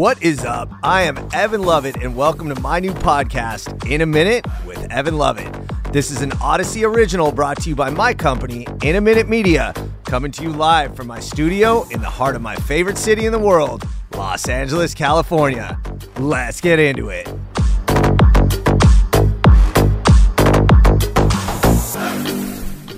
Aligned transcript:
What 0.00 0.22
is 0.22 0.46
up? 0.46 0.72
I 0.82 1.02
am 1.02 1.18
Evan 1.34 1.60
Lovett, 1.60 1.96
and 1.96 2.16
welcome 2.16 2.48
to 2.48 2.58
my 2.62 2.80
new 2.80 2.94
podcast, 2.94 3.86
In 3.86 4.00
a 4.00 4.06
Minute 4.06 4.46
with 4.64 4.90
Evan 4.90 5.18
Lovett. 5.18 5.54
This 5.92 6.10
is 6.10 6.22
an 6.22 6.32
Odyssey 6.40 6.86
original 6.86 7.30
brought 7.30 7.60
to 7.64 7.68
you 7.68 7.76
by 7.76 7.90
my 7.90 8.14
company, 8.14 8.66
In 8.82 8.96
a 8.96 9.00
Minute 9.02 9.28
Media, 9.28 9.74
coming 10.06 10.32
to 10.32 10.42
you 10.42 10.48
live 10.48 10.96
from 10.96 11.06
my 11.06 11.20
studio 11.20 11.86
in 11.90 12.00
the 12.00 12.08
heart 12.08 12.34
of 12.34 12.40
my 12.40 12.56
favorite 12.56 12.96
city 12.96 13.26
in 13.26 13.32
the 13.32 13.38
world, 13.38 13.84
Los 14.14 14.48
Angeles, 14.48 14.94
California. 14.94 15.78
Let's 16.16 16.62
get 16.62 16.78
into 16.78 17.10
it. 17.10 17.28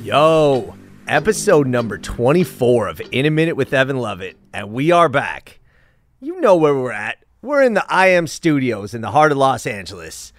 Yo, 0.04 0.76
episode 1.08 1.66
number 1.66 1.98
24 1.98 2.86
of 2.86 3.02
In 3.10 3.26
a 3.26 3.30
Minute 3.32 3.56
with 3.56 3.72
Evan 3.72 3.96
Lovett, 3.96 4.36
and 4.54 4.72
we 4.72 4.92
are 4.92 5.08
back. 5.08 5.58
You 6.24 6.40
know 6.40 6.54
where 6.54 6.72
we're 6.72 6.92
at. 6.92 7.24
We're 7.42 7.62
in 7.62 7.74
the 7.74 7.84
IM 7.92 8.28
studios 8.28 8.94
in 8.94 9.00
the 9.00 9.10
heart 9.10 9.32
of 9.32 9.38
Los 9.38 9.66
Angeles. 9.66 10.32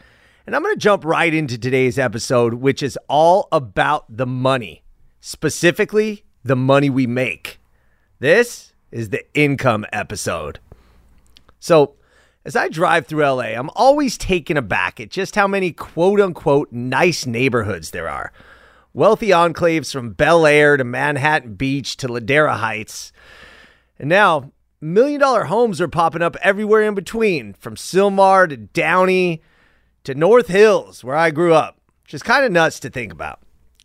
And 0.48 0.56
I'm 0.56 0.64
going 0.64 0.74
to 0.74 0.80
jump 0.80 1.04
right 1.04 1.34
into 1.34 1.58
today's 1.58 2.00
episode, 2.00 2.54
which 2.54 2.82
is 2.82 2.98
all 3.10 3.50
about 3.52 4.06
the 4.08 4.26
money, 4.26 4.82
specifically 5.20 6.24
the 6.42 6.56
money 6.56 6.90
we 6.90 7.06
make. 7.06 7.60
This 8.20 8.72
is 8.92 9.10
the 9.10 9.26
income 9.34 9.86
episode. 9.92 10.60
So, 11.60 11.96
as 12.46 12.56
I 12.56 12.70
drive 12.70 13.06
through 13.06 13.26
LA, 13.26 13.52
I'm 13.52 13.70
always 13.76 14.18
taken 14.18 14.56
aback 14.56 15.02
at 15.02 15.10
just 15.10 15.36
how 15.36 15.50
many 15.50 15.74
quote 15.74 16.22
unquote 16.22 16.72
nice 16.72 17.26
neighborhoods 17.26 17.92
there 17.92 18.08
are. 18.08 18.32
Wealthy 18.94 19.32
enclaves 19.32 19.92
from 19.92 20.14
Bel 20.14 20.46
Air 20.46 20.78
to 20.78 20.86
Manhattan 20.86 21.56
Beach 21.56 21.98
to 21.98 22.08
Ladera 22.08 22.56
Heights. 22.56 23.12
And 24.00 24.08
now, 24.08 24.54
million 24.84 25.20
dollar 25.20 25.46
homes 25.46 25.80
are 25.82 25.88
popping 25.88 26.22
up 26.22 26.36
everywhere 26.42 26.84
in 26.84 26.96
between, 26.96 27.54
from 27.54 27.76
Sylmar 27.76 28.50
to 28.50 28.58
Downey 28.58 29.42
to 30.04 30.14
North 30.14 30.48
Hills, 30.48 31.04
where 31.04 31.16
I 31.16 31.32
grew 31.32 31.54
up, 31.54 31.80
which 32.04 32.14
is 32.14 32.24
kind 32.24 32.46
of 32.46 32.52
nuts 32.52 32.80
to 32.82 32.90
think 32.90 33.12
about. 33.12 33.40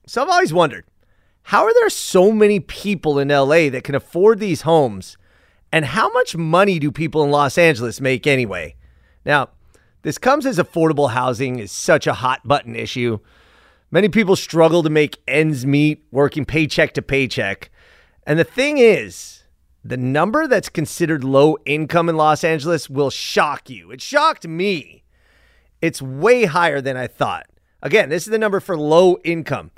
So 0.07 0.23
I've 0.23 0.29
always 0.29 0.53
wondered 0.53 0.85
how 1.45 1.65
are 1.65 1.73
there 1.73 1.89
so 1.89 2.31
many 2.31 2.61
people 2.61 3.19
in 3.19 3.29
LA 3.29 3.71
that 3.71 3.85
can 3.85 3.95
afford 3.95 4.39
these 4.39 4.63
homes? 4.63 5.17
And 5.73 5.85
how 5.85 6.11
much 6.13 6.37
money 6.37 6.79
do 6.79 6.91
people 6.91 7.23
in 7.25 7.31
Los 7.31 7.59
Angeles 7.59 8.01
make 8.01 8.27
anyway? 8.27 8.75
Now, 9.25 9.51
this 10.03 10.19
comes 10.19 10.47
as 10.47 10.59
affordable 10.59 11.11
housing 11.11 11.59
is 11.59 11.73
such 11.73 12.07
a 12.07 12.15
hot 12.15 12.47
button 12.47 12.75
issue. 12.75 13.19
Many 13.91 14.09
people 14.09 14.37
struggle 14.37 14.83
to 14.83 14.91
make 14.91 15.19
ends 15.27 15.65
meet 15.65 16.05
working 16.11 16.45
paycheck 16.45 16.95
to 16.95 17.03
paycheck. 17.03 17.71
And 18.27 18.39
the 18.39 18.45
thing 18.45 18.79
is, 18.79 19.38
the 19.89 19.97
number 19.97 20.47
that's 20.47 20.69
considered 20.69 21.25
low 21.25 21.57
income 21.65 22.11
in 22.11 22.17
Los 22.17 22.45
Angeles 22.45 22.91
will 22.91 23.09
shock 23.09 23.71
you. 23.71 23.91
It 23.91 24.03
shocked 24.03 24.47
me. 24.47 25.03
It's 25.81 26.03
way 26.03 26.45
higher 26.45 26.83
than 26.83 26.99
I 26.99 27.07
thought. 27.07 27.47
Again, 27.83 28.11
this 28.11 28.27
is 28.27 28.31
the 28.31 28.39
number 28.39 28.61
for 28.61 28.77
low 28.77 29.17
income. 29.25 29.71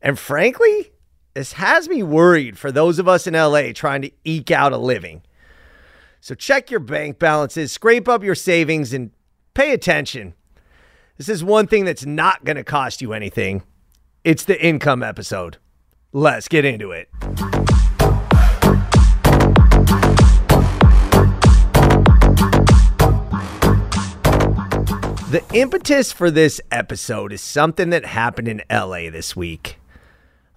And 0.00 0.18
frankly, 0.18 0.92
this 1.34 1.52
has 1.54 1.86
me 1.86 2.02
worried 2.02 2.56
for 2.56 2.72
those 2.72 2.98
of 2.98 3.06
us 3.06 3.26
in 3.26 3.34
LA 3.34 3.72
trying 3.74 4.00
to 4.02 4.10
eke 4.24 4.50
out 4.50 4.72
a 4.72 4.78
living. 4.78 5.22
So 6.22 6.34
check 6.34 6.70
your 6.70 6.80
bank 6.80 7.18
balances, 7.18 7.72
scrape 7.72 8.08
up 8.08 8.24
your 8.24 8.34
savings, 8.34 8.94
and 8.94 9.10
pay 9.52 9.74
attention. 9.74 10.32
This 11.18 11.28
is 11.28 11.44
one 11.44 11.66
thing 11.66 11.84
that's 11.84 12.06
not 12.06 12.44
going 12.44 12.56
to 12.56 12.64
cost 12.64 13.02
you 13.02 13.12
anything. 13.12 13.64
It's 14.24 14.44
the 14.44 14.64
income 14.64 15.02
episode. 15.02 15.58
Let's 16.10 16.48
get 16.48 16.64
into 16.64 16.90
it. 16.92 17.10
The 25.32 25.42
impetus 25.54 26.12
for 26.12 26.30
this 26.30 26.60
episode 26.70 27.32
is 27.32 27.40
something 27.40 27.88
that 27.88 28.04
happened 28.04 28.48
in 28.48 28.60
LA 28.70 29.08
this 29.08 29.34
week. 29.34 29.78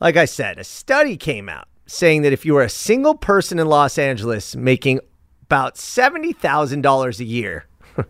Like 0.01 0.17
I 0.17 0.25
said, 0.25 0.59
a 0.59 0.65
study 0.65 1.15
came 1.15 1.47
out 1.47 1.69
saying 1.85 2.23
that 2.23 2.33
if 2.33 2.45
you 2.45 2.57
are 2.57 2.63
a 2.63 2.69
single 2.69 3.15
person 3.15 3.57
in 3.57 3.67
Los 3.67 3.97
Angeles 3.97 4.53
making 4.53 4.99
about 5.43 5.75
$70,000 5.75 7.19
a 7.21 7.23
year, 7.23 7.67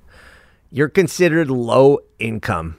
you're 0.71 0.89
considered 0.89 1.51
low 1.51 1.99
income. 2.17 2.77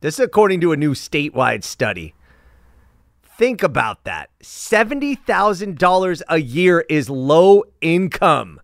This 0.00 0.14
is 0.14 0.24
according 0.24 0.62
to 0.62 0.72
a 0.72 0.78
new 0.78 0.94
statewide 0.94 1.64
study. 1.64 2.14
Think 3.36 3.62
about 3.62 4.04
that. 4.04 4.30
$70,000 4.42 6.22
a 6.30 6.38
year 6.38 6.86
is 6.88 7.10
low 7.10 7.64
income. 7.82 8.62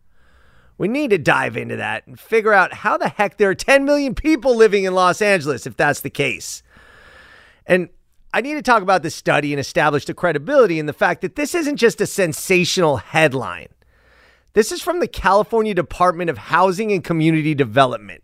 We 0.76 0.88
need 0.88 1.10
to 1.10 1.18
dive 1.18 1.56
into 1.56 1.76
that 1.76 2.06
and 2.06 2.18
figure 2.18 2.52
out 2.52 2.72
how 2.72 2.98
the 2.98 3.08
heck 3.08 3.36
there 3.36 3.50
are 3.50 3.54
10 3.54 3.84
million 3.84 4.14
people 4.14 4.56
living 4.56 4.84
in 4.84 4.94
Los 4.94 5.22
Angeles 5.22 5.66
if 5.66 5.76
that's 5.76 6.00
the 6.00 6.10
case. 6.10 6.62
And 7.66 7.88
I 8.32 8.40
need 8.40 8.54
to 8.54 8.62
talk 8.62 8.82
about 8.82 9.04
this 9.04 9.14
study 9.14 9.52
and 9.52 9.60
establish 9.60 10.04
the 10.04 10.14
credibility 10.14 10.80
in 10.80 10.86
the 10.86 10.92
fact 10.92 11.20
that 11.20 11.36
this 11.36 11.54
isn't 11.54 11.76
just 11.76 12.00
a 12.00 12.06
sensational 12.06 12.96
headline. 12.96 13.68
This 14.54 14.72
is 14.72 14.82
from 14.82 14.98
the 14.98 15.08
California 15.08 15.74
Department 15.74 16.30
of 16.30 16.38
Housing 16.38 16.92
and 16.92 17.04
Community 17.04 17.54
Development. 17.54 18.22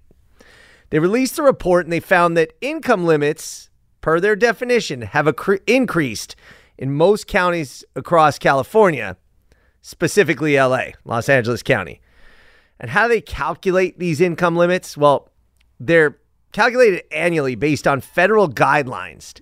They 0.91 0.99
released 0.99 1.39
a 1.39 1.43
report 1.43 1.87
and 1.87 1.93
they 1.93 2.01
found 2.01 2.37
that 2.37 2.53
income 2.61 3.05
limits, 3.05 3.71
per 4.01 4.19
their 4.19 4.35
definition, 4.35 5.03
have 5.03 5.33
increased 5.69 6.35
in 6.77 6.93
most 6.93 7.29
counties 7.29 7.85
across 7.95 8.39
California, 8.39 9.17
specifically 9.81 10.57
LA, 10.57 10.87
Los 11.05 11.29
Angeles 11.29 11.63
County. 11.63 12.01
And 12.81 12.91
how 12.91 13.03
do 13.05 13.11
they 13.11 13.21
calculate 13.21 13.99
these 13.99 14.21
income 14.21 14.57
limits? 14.57 14.97
Well, 14.97 15.29
they're 15.79 16.17
calculated 16.53 17.05
annually 17.13 17.55
based 17.55 17.87
on 17.87 18.01
federal 18.01 18.49
guidelines, 18.49 19.41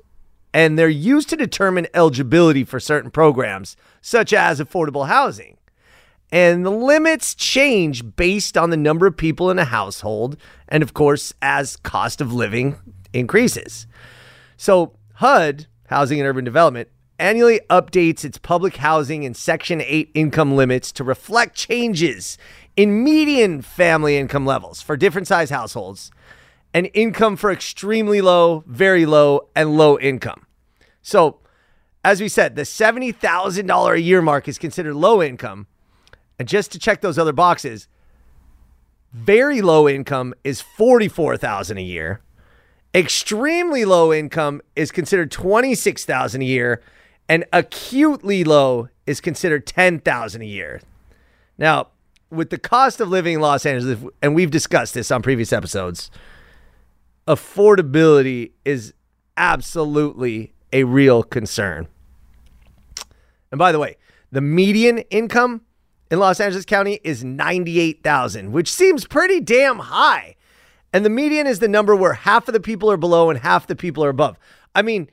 and 0.53 0.79
they're 0.79 0.89
used 0.89 1.29
to 1.31 1.37
determine 1.37 1.87
eligibility 1.95 2.65
for 2.65 2.81
certain 2.81 3.11
programs, 3.11 3.77
such 4.01 4.33
as 4.33 4.61
affordable 4.61 5.07
housing. 5.07 5.57
And 6.31 6.67
the 6.67 6.71
limits 6.71 7.35
change 7.35 8.17
based 8.17 8.59
on 8.59 8.71
the 8.71 8.77
number 8.77 9.07
of 9.07 9.17
people 9.17 9.51
in 9.51 9.59
a 9.59 9.65
household, 9.65 10.37
and 10.69 10.83
of 10.83 10.93
course, 10.93 11.33
as 11.41 11.77
cost 11.77 12.21
of 12.21 12.33
living 12.33 12.77
increases. 13.13 13.87
So, 14.57 14.95
HUD, 15.15 15.69
Housing 15.87 16.21
and 16.21 16.29
Urban 16.29 16.45
Development, 16.45 16.89
annually 17.19 17.61
updates 17.71 18.25
its 18.25 18.39
public 18.39 18.77
housing 18.77 19.25
and 19.25 19.37
Section 19.37 19.81
8 19.81 20.11
income 20.15 20.55
limits 20.55 20.93
to 20.93 21.05
reflect 21.05 21.57
changes 21.57 22.37
in 22.79 23.03
median 23.03 23.61
family 23.61 24.17
income 24.17 24.47
levels 24.47 24.81
for 24.81 24.97
different 24.97 25.27
size 25.27 25.51
households 25.51 26.13
and 26.73 26.89
income 26.95 27.35
for 27.35 27.51
extremely 27.51 28.21
low, 28.21 28.63
very 28.69 29.05
low, 29.05 29.49
and 29.57 29.77
low 29.77 29.99
income. 29.99 30.47
So, 31.03 31.41
as 32.05 32.21
we 32.21 32.29
said, 32.29 32.55
the 32.55 32.63
$70,000 32.63 33.95
a 33.95 34.01
year 34.01 34.23
mark 34.23 34.47
is 34.47 34.59
considered 34.59 34.95
low 34.95 35.21
income. 35.21 35.67
And 36.39 36.47
just 36.47 36.71
to 36.71 36.79
check 36.79 37.01
those 37.01 37.19
other 37.19 37.33
boxes, 37.33 37.89
very 39.13 39.61
low 39.61 39.89
income 39.89 40.33
is 40.45 40.61
44,000 40.61 41.79
a 41.79 41.83
year. 41.83 42.21
Extremely 42.95 43.85
low 43.85 44.13
income 44.13 44.63
is 44.77 44.93
considered 44.93 45.33
26,000 45.33 46.43
a 46.43 46.45
year 46.45 46.81
and 47.29 47.45
acutely 47.53 48.45
low 48.45 48.89
is 49.05 49.21
considered 49.21 49.67
10,000 49.67 50.43
a 50.43 50.47
year. 50.47 50.81
Now, 51.59 51.89
with 52.31 52.51
the 52.51 52.59
cost 52.59 53.01
of 53.01 53.09
living 53.09 53.35
in 53.35 53.41
Los 53.41 53.65
Angeles, 53.65 53.99
and 54.23 54.35
we've 54.35 54.51
discussed 54.51 54.95
this 54.95 55.11
on 55.11 55.23
previous 55.23 55.53
episodes, 55.53 56.11
affordability 57.27 58.53
is 58.65 58.95
absolutely 59.37 60.53
a 60.73 60.85
real 60.85 61.23
concern. 61.23 61.89
And 63.51 63.59
by 63.59 63.73
the 63.73 63.79
way, 63.79 63.97
the 64.31 64.41
median 64.41 64.99
income 65.11 65.63
in 66.11 66.19
Los 66.19 66.41
Angeles 66.41 66.65
County 66.65 67.01
is 67.05 67.25
98,000, 67.25 68.53
which 68.53 68.73
seems 68.73 69.07
pretty 69.07 69.41
damn 69.41 69.79
high. 69.79 70.37
And 70.93 71.05
the 71.05 71.11
median 71.11 71.47
is 71.47 71.59
the 71.59 71.69
number 71.69 71.95
where 71.95 72.15
half 72.15 72.49
of 72.49 72.55
the 72.55 72.61
people 72.61 72.91
are 72.91 72.97
below 72.97 73.31
and 73.31 73.39
half 73.39 73.67
the 73.67 73.77
people 73.77 74.05
are 74.05 74.09
above. 74.09 74.39
I 74.75 74.83
mean, 74.83 75.11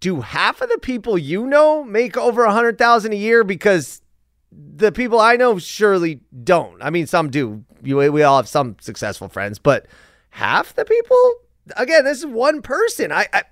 do 0.00 0.20
half 0.20 0.60
of 0.60 0.68
the 0.68 0.78
people 0.78 1.18
you 1.18 1.46
know 1.46 1.84
make 1.84 2.16
over 2.16 2.44
100,000 2.44 3.12
a 3.12 3.16
year 3.16 3.44
because 3.44 4.00
the 4.50 4.92
people 4.92 5.20
I 5.20 5.36
know 5.36 5.58
surely 5.58 6.20
don't. 6.44 6.82
I 6.82 6.90
mean, 6.90 7.06
some 7.06 7.30
do. 7.30 7.64
We 7.82 8.22
all 8.22 8.36
have 8.36 8.48
some 8.48 8.76
successful 8.80 9.28
friends, 9.28 9.58
but 9.58 9.86
half 10.30 10.74
the 10.74 10.84
people, 10.84 11.34
again, 11.76 12.04
this 12.04 12.18
is 12.18 12.26
one 12.26 12.62
person. 12.62 13.12
I, 13.12 13.28
I, 13.32 13.42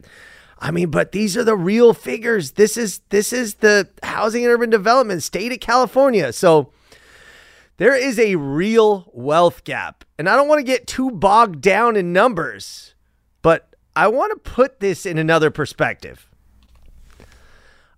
I 0.59 0.71
mean, 0.71 0.91
but 0.91 1.13
these 1.13 1.37
are 1.37 1.45
the 1.45 1.57
real 1.57 1.95
figures. 1.95 2.53
This 2.53 2.77
is 2.77 3.01
this 3.11 3.33
is 3.33 3.57
the 3.57 3.89
housing 4.03 4.45
and 4.45 4.53
urban 4.53 4.71
development 4.71 5.23
state 5.23 5.53
of 5.53 5.61
California. 5.61 6.33
So 6.33 6.73
there 7.77 7.95
is 7.95 8.19
a 8.19 8.37
real 8.37 9.11
wealth 9.13 9.65
gap, 9.65 10.05
and 10.19 10.29
I 10.29 10.37
don't 10.37 10.49
want 10.49 10.61
to 10.61 10.65
get 10.65 10.87
too 10.87 11.11
bogged 11.11 11.61
down 11.61 11.95
in 11.95 12.13
numbers, 12.13 12.95
but 13.43 13.75
I 13.95 14.09
want 14.09 14.33
to 14.33 14.51
put 14.51 14.81
this 14.81 15.05
in 15.05 15.19
another 15.19 15.51
perspective. 15.51 16.31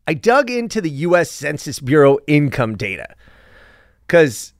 I 0.09 0.15
dug 0.15 0.51
into 0.51 0.81
the 0.81 0.91
US 0.91 1.31
Census 1.31 1.79
Bureau 1.81 2.19
income 2.27 2.79
data 2.79 3.15
because, 4.07 4.55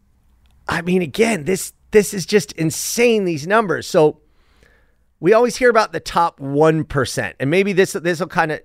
I 0.69 0.83
mean, 0.83 1.01
again, 1.01 1.45
this 1.45 1.73
this 1.91 2.13
is 2.13 2.27
just 2.27 2.53
insane, 2.53 3.25
these 3.25 3.47
numbers. 3.47 3.87
So 3.87 4.21
we 5.21 5.33
always 5.33 5.57
hear 5.57 5.71
about 5.71 5.93
the 5.93 6.01
top 6.01 6.39
1%. 6.39 7.33
And 7.41 7.51
maybe 7.51 7.73
this 7.73 7.95
this 7.95 8.21
will 8.21 8.27
kind 8.27 8.53
of 8.53 8.61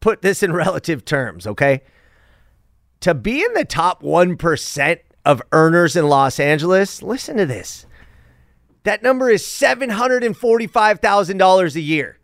put 0.00 0.22
this 0.22 0.42
in 0.42 0.52
relative 0.64 1.04
terms, 1.04 1.46
okay? 1.46 1.82
To 3.02 3.14
be 3.14 3.44
in 3.44 3.54
the 3.54 3.64
top 3.64 4.02
1% 4.02 4.98
of 5.24 5.40
earners 5.52 5.94
in 5.94 6.08
Los 6.08 6.40
Angeles, 6.40 7.00
listen 7.00 7.36
to 7.36 7.46
this. 7.46 7.86
That 8.82 9.04
number 9.04 9.30
is 9.30 9.44
$745,000 9.44 11.76
a 11.76 11.80
year. 11.80 12.19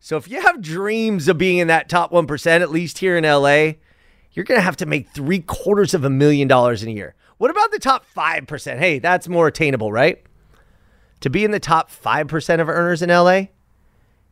So 0.00 0.16
if 0.16 0.28
you 0.28 0.40
have 0.40 0.62
dreams 0.62 1.28
of 1.28 1.38
being 1.38 1.58
in 1.58 1.68
that 1.68 1.88
top 1.88 2.10
1%, 2.12 2.60
at 2.60 2.70
least 2.70 2.98
here 2.98 3.16
in 3.16 3.24
LA, 3.24 3.72
you're 4.32 4.44
going 4.44 4.58
to 4.58 4.62
have 4.62 4.76
to 4.76 4.86
make 4.86 5.10
three 5.10 5.40
quarters 5.40 5.94
of 5.94 6.04
a 6.04 6.10
million 6.10 6.48
dollars 6.48 6.82
in 6.82 6.88
a 6.88 6.92
year. 6.92 7.14
What 7.38 7.50
about 7.50 7.70
the 7.70 7.78
top 7.78 8.04
5%? 8.16 8.78
Hey, 8.78 8.98
that's 8.98 9.28
more 9.28 9.48
attainable, 9.48 9.92
right? 9.92 10.22
To 11.20 11.30
be 11.30 11.44
in 11.44 11.50
the 11.50 11.60
top 11.60 11.90
5% 11.90 12.60
of 12.60 12.68
earners 12.68 13.02
in 13.02 13.10
LA, 13.10 13.46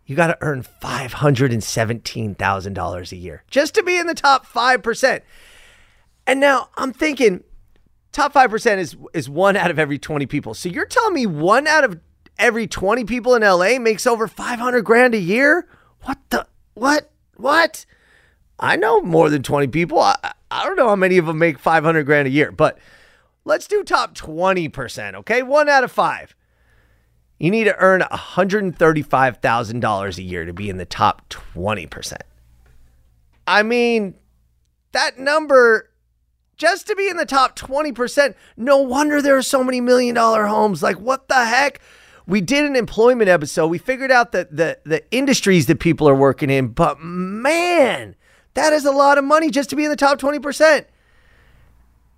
you 0.07 0.15
got 0.15 0.29
to 0.29 0.39
earn 0.41 0.65
$517,000 0.83 3.13
a 3.13 3.17
year 3.17 3.43
just 3.51 3.75
to 3.75 3.83
be 3.83 3.99
in 3.99 4.07
the 4.07 4.15
top 4.15 4.47
5%. 4.47 5.21
And 6.29 6.41
now 6.41 6.71
I'm 6.77 6.93
thinking 6.93 7.45
top 8.13 8.33
5% 8.33 8.79
is 8.79 8.97
is 9.13 9.29
one 9.29 9.57
out 9.57 9.71
of 9.71 9.79
every 9.79 9.99
20 9.99 10.25
people. 10.27 10.55
So 10.55 10.69
you're 10.69 10.87
telling 10.87 11.15
me 11.15 11.27
one 11.27 11.67
out 11.67 11.85
of 11.85 12.01
every 12.39 12.67
20 12.67 13.05
people 13.05 13.35
in 13.35 13.43
LA 13.43 13.79
makes 13.79 14.07
over 14.07 14.29
500 14.29 14.83
grand 14.83 15.15
a 15.15 15.19
year? 15.19 15.67
What 16.03 16.19
the 16.31 16.47
what? 16.75 17.11
What? 17.37 17.87
I 18.59 18.77
know 18.77 19.03
more 19.03 19.29
than 19.29 19.43
20 19.43 19.67
people. 19.69 20.01
I, 20.01 20.17
I 20.51 20.65
don't 20.65 20.77
know 20.77 20.89
how 20.89 20.97
many 20.97 21.19
of 21.19 21.27
them 21.27 21.39
make 21.39 21.59
500 21.59 22.05
grand 22.05 22.27
a 22.27 22.31
year, 22.31 22.51
but 22.51 22.79
let's 23.45 23.67
do 23.67 23.85
top 23.85 24.15
20%, 24.15 25.15
okay? 25.15 25.43
One 25.43 25.69
out 25.69 25.85
of 25.85 25.93
5. 25.93 26.35
You 27.39 27.51
need 27.51 27.65
to 27.65 27.77
earn 27.77 28.01
$135,000 28.01 30.19
a 30.19 30.23
year 30.23 30.47
to 30.47 30.55
be 30.55 30.71
in 30.71 30.79
the 30.79 30.87
top 30.87 31.29
20%. 31.29 32.17
I 33.47 33.63
mean, 33.63 34.15
that 34.93 35.19
number, 35.19 35.91
just 36.57 36.87
to 36.87 36.97
be 36.97 37.09
in 37.09 37.19
the 37.19 37.27
top 37.27 37.59
20%, 37.59 38.35
no 38.57 38.79
wonder 38.79 39.21
there 39.21 39.37
are 39.37 39.43
so 39.43 39.63
many 39.63 39.83
million 39.83 40.15
dollar 40.15 40.47
homes. 40.47 40.83
Like, 40.83 40.99
what 40.99 41.29
the 41.29 41.45
heck? 41.45 41.83
We 42.27 42.41
did 42.41 42.65
an 42.65 42.75
employment 42.75 43.29
episode. 43.29 43.69
We 43.69 43.79
figured 43.79 44.11
out 44.11 44.33
the, 44.33 44.79
the 44.85 45.05
industries 45.11 45.67
that 45.67 45.79
people 45.79 46.09
are 46.09 46.15
working 46.15 46.51
in, 46.51 46.69
but 46.69 47.01
man, 47.01 48.17
that 48.55 48.73
is 48.73 48.85
a 48.85 48.91
lot 48.91 49.19
of 49.19 49.25
money 49.25 49.51
just 49.51 49.71
to 49.71 49.77
be 49.77 49.85
in 49.85 49.91
the 49.91 49.97
top 49.97 50.19
20%. 50.19 50.87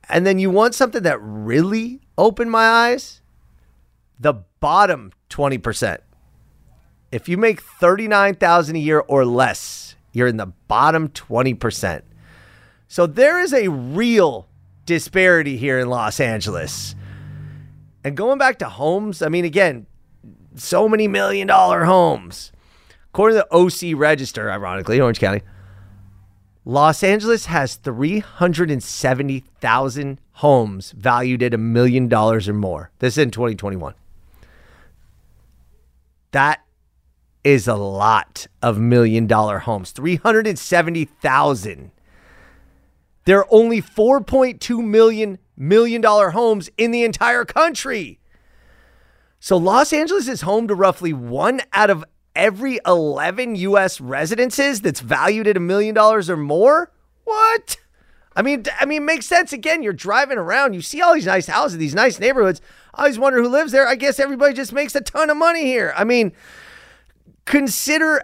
And 0.08 0.26
then 0.26 0.38
you 0.38 0.50
want 0.50 0.74
something 0.74 1.02
that 1.02 1.18
really 1.20 2.00
opened 2.16 2.50
my 2.50 2.66
eyes? 2.66 3.20
The 4.18 4.34
bottom 4.60 5.12
20%. 5.30 5.98
If 7.12 7.28
you 7.28 7.36
make 7.36 7.60
39,000 7.60 8.76
a 8.76 8.78
year 8.78 9.00
or 9.00 9.24
less, 9.24 9.96
you're 10.12 10.28
in 10.28 10.36
the 10.36 10.46
bottom 10.46 11.08
20%. 11.08 12.02
So 12.88 13.06
there 13.06 13.40
is 13.40 13.52
a 13.52 13.68
real 13.68 14.48
disparity 14.86 15.58
here 15.58 15.78
in 15.78 15.88
Los 15.90 16.20
Angeles. 16.20 16.94
And 18.02 18.16
going 18.16 18.38
back 18.38 18.58
to 18.60 18.68
homes, 18.68 19.20
I 19.20 19.28
mean 19.28 19.44
again, 19.44 19.86
so 20.58 20.88
many 20.88 21.06
million 21.08 21.46
dollar 21.46 21.84
homes. 21.84 22.52
According 23.10 23.38
to 23.38 23.46
the 23.48 23.54
OC 23.54 23.92
Register, 23.98 24.50
ironically, 24.50 25.00
Orange 25.00 25.20
County, 25.20 25.42
Los 26.64 27.02
Angeles 27.02 27.46
has 27.46 27.76
370,000 27.76 30.20
homes 30.32 30.92
valued 30.92 31.42
at 31.42 31.54
a 31.54 31.58
million 31.58 32.08
dollars 32.08 32.46
or 32.48 32.54
more. 32.54 32.90
This 32.98 33.14
is 33.14 33.18
in 33.24 33.30
2021. 33.30 33.94
That 36.32 36.60
is 37.42 37.66
a 37.66 37.76
lot 37.76 38.46
of 38.62 38.78
million 38.78 39.26
dollar 39.26 39.60
homes. 39.60 39.92
370,000. 39.92 41.90
There 43.24 43.38
are 43.38 43.46
only 43.50 43.80
4.2 43.82 44.84
million 44.84 45.38
million 45.56 46.00
dollar 46.00 46.30
homes 46.30 46.68
in 46.76 46.90
the 46.90 47.04
entire 47.04 47.44
country. 47.44 48.17
So 49.40 49.56
Los 49.56 49.92
Angeles 49.92 50.28
is 50.28 50.40
home 50.42 50.68
to 50.68 50.74
roughly 50.74 51.12
one 51.12 51.60
out 51.72 51.90
of 51.90 52.04
every 52.34 52.80
11 52.86 53.56
US 53.56 54.00
residences 54.00 54.80
that's 54.80 55.00
valued 55.00 55.46
at 55.46 55.56
a 55.56 55.60
million 55.60 55.94
dollars 55.94 56.28
or 56.28 56.36
more. 56.36 56.92
What? 57.24 57.76
I 58.34 58.42
mean, 58.42 58.64
I 58.80 58.84
mean, 58.84 59.02
it 59.02 59.06
makes 59.06 59.26
sense. 59.26 59.52
Again, 59.52 59.82
you're 59.82 59.92
driving 59.92 60.38
around, 60.38 60.74
you 60.74 60.80
see 60.80 61.02
all 61.02 61.14
these 61.14 61.26
nice 61.26 61.46
houses, 61.46 61.78
these 61.78 61.94
nice 61.94 62.20
neighborhoods. 62.20 62.60
I 62.94 63.02
always 63.02 63.18
wonder 63.18 63.42
who 63.42 63.48
lives 63.48 63.72
there. 63.72 63.86
I 63.86 63.96
guess 63.96 64.20
everybody 64.20 64.54
just 64.54 64.72
makes 64.72 64.94
a 64.94 65.00
ton 65.00 65.30
of 65.30 65.36
money 65.36 65.64
here. 65.64 65.92
I 65.96 66.04
mean, 66.04 66.32
consider 67.44 68.22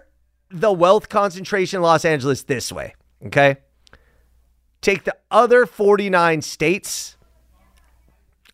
the 0.50 0.72
wealth 0.72 1.08
concentration 1.08 1.78
in 1.78 1.82
Los 1.82 2.04
Angeles 2.04 2.44
this 2.44 2.70
way, 2.70 2.94
okay? 3.26 3.56
Take 4.80 5.02
the 5.02 5.16
other 5.30 5.66
49 5.66 6.42
states 6.42 7.16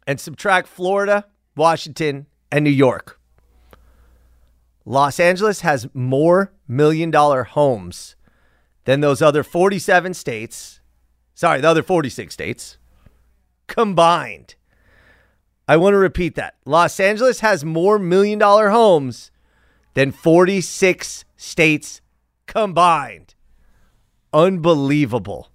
and 0.06 0.18
subtract 0.18 0.66
Florida, 0.66 1.26
Washington, 1.56 2.26
and 2.50 2.64
New 2.64 2.70
York. 2.70 3.18
Los 4.84 5.20
Angeles 5.20 5.60
has 5.60 5.88
more 5.94 6.52
million 6.66 7.10
dollar 7.10 7.44
homes 7.44 8.16
than 8.84 9.00
those 9.00 9.22
other 9.22 9.42
47 9.42 10.14
states. 10.14 10.80
Sorry, 11.34 11.60
the 11.60 11.68
other 11.68 11.82
46 11.82 12.32
states 12.32 12.78
combined. 13.66 14.56
I 15.68 15.76
want 15.76 15.94
to 15.94 15.98
repeat 15.98 16.34
that. 16.34 16.56
Los 16.64 16.98
Angeles 16.98 17.40
has 17.40 17.64
more 17.64 17.98
million 17.98 18.38
dollar 18.38 18.70
homes 18.70 19.30
than 19.94 20.10
46 20.10 21.24
states 21.36 22.00
combined. 22.46 23.34
Unbelievable. 24.32 25.50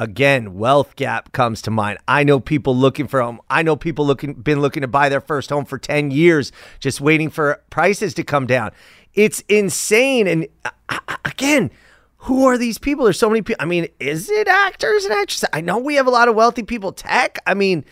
Again, 0.00 0.54
wealth 0.54 0.96
gap 0.96 1.30
comes 1.32 1.60
to 1.60 1.70
mind. 1.70 1.98
I 2.08 2.24
know 2.24 2.40
people 2.40 2.74
looking 2.74 3.06
for 3.06 3.20
home. 3.20 3.38
I 3.50 3.62
know 3.62 3.76
people 3.76 4.06
looking 4.06 4.32
been 4.32 4.62
looking 4.62 4.80
to 4.80 4.88
buy 4.88 5.10
their 5.10 5.20
first 5.20 5.50
home 5.50 5.66
for 5.66 5.76
10 5.76 6.10
years 6.10 6.52
just 6.78 7.02
waiting 7.02 7.28
for 7.28 7.62
prices 7.68 8.14
to 8.14 8.24
come 8.24 8.46
down. 8.46 8.70
It's 9.12 9.40
insane 9.40 10.26
and 10.26 10.48
uh, 10.64 11.00
again, 11.26 11.70
who 12.16 12.46
are 12.46 12.56
these 12.56 12.78
people? 12.78 13.04
There's 13.04 13.18
so 13.18 13.28
many 13.28 13.42
people. 13.42 13.62
I 13.62 13.66
mean, 13.66 13.88
is 14.00 14.30
it 14.30 14.48
actors 14.48 15.04
and 15.04 15.12
actresses? 15.12 15.50
I 15.52 15.60
know 15.60 15.76
we 15.76 15.96
have 15.96 16.06
a 16.06 16.10
lot 16.10 16.28
of 16.28 16.34
wealthy 16.34 16.62
people. 16.62 16.92
Tech. 16.92 17.38
I 17.46 17.52
mean, 17.52 17.84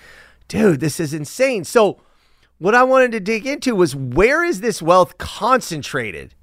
dude, 0.49 0.81
this 0.81 0.99
is 0.99 1.12
insane. 1.12 1.65
So, 1.65 2.00
what 2.57 2.75
I 2.75 2.85
wanted 2.85 3.12
to 3.12 3.21
dig 3.21 3.47
into 3.47 3.75
was 3.75 3.95
where 3.95 4.43
is 4.43 4.62
this 4.62 4.81
wealth 4.81 5.19
concentrated? 5.19 6.35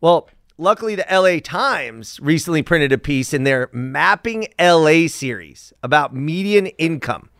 Well, 0.00 0.28
luckily, 0.58 0.94
the 0.94 1.06
LA 1.10 1.38
Times 1.42 2.18
recently 2.20 2.62
printed 2.62 2.92
a 2.92 2.98
piece 2.98 3.32
in 3.32 3.44
their 3.44 3.68
Mapping 3.72 4.48
LA 4.58 5.08
series 5.08 5.72
about 5.82 6.14
median 6.14 6.66
income 6.66 7.30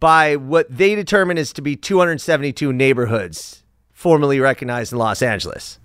by 0.00 0.36
what 0.36 0.66
they 0.68 0.94
determine 0.94 1.38
is 1.38 1.52
to 1.54 1.62
be 1.62 1.76
272 1.76 2.72
neighborhoods 2.72 3.64
formerly 3.92 4.38
recognized 4.40 4.92
in 4.92 4.98
Los 4.98 5.22
Angeles. 5.22 5.78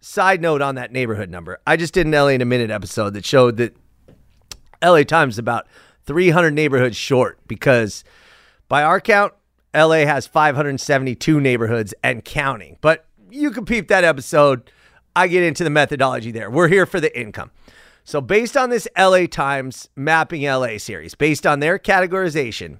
Side 0.00 0.40
note 0.40 0.62
on 0.62 0.76
that 0.76 0.92
neighborhood 0.92 1.30
number 1.30 1.60
I 1.66 1.76
just 1.76 1.94
did 1.94 2.06
an 2.06 2.12
LA 2.12 2.28
in 2.28 2.40
a 2.40 2.44
Minute 2.44 2.70
episode 2.70 3.14
that 3.14 3.24
showed 3.24 3.56
that 3.56 3.76
LA 4.82 5.02
Times 5.02 5.34
is 5.34 5.38
about 5.38 5.66
300 6.04 6.52
neighborhoods 6.52 6.96
short 6.96 7.38
because 7.46 8.04
by 8.68 8.82
our 8.82 9.00
count, 9.00 9.32
LA 9.74 10.06
has 10.06 10.26
572 10.26 11.40
neighborhoods 11.40 11.94
and 12.02 12.24
counting. 12.24 12.78
But 12.80 13.06
you 13.30 13.50
can 13.50 13.64
peep 13.64 13.88
that 13.88 14.04
episode. 14.04 14.70
I 15.16 15.28
get 15.28 15.42
into 15.42 15.64
the 15.64 15.70
methodology 15.70 16.30
there. 16.30 16.50
We're 16.50 16.68
here 16.68 16.84
for 16.84 17.00
the 17.00 17.18
income. 17.18 17.50
So, 18.04 18.20
based 18.20 18.54
on 18.54 18.68
this 18.68 18.86
LA 18.96 19.26
Times 19.26 19.88
Mapping 19.96 20.42
LA 20.42 20.76
series, 20.76 21.14
based 21.14 21.46
on 21.46 21.58
their 21.58 21.78
categorization, 21.78 22.78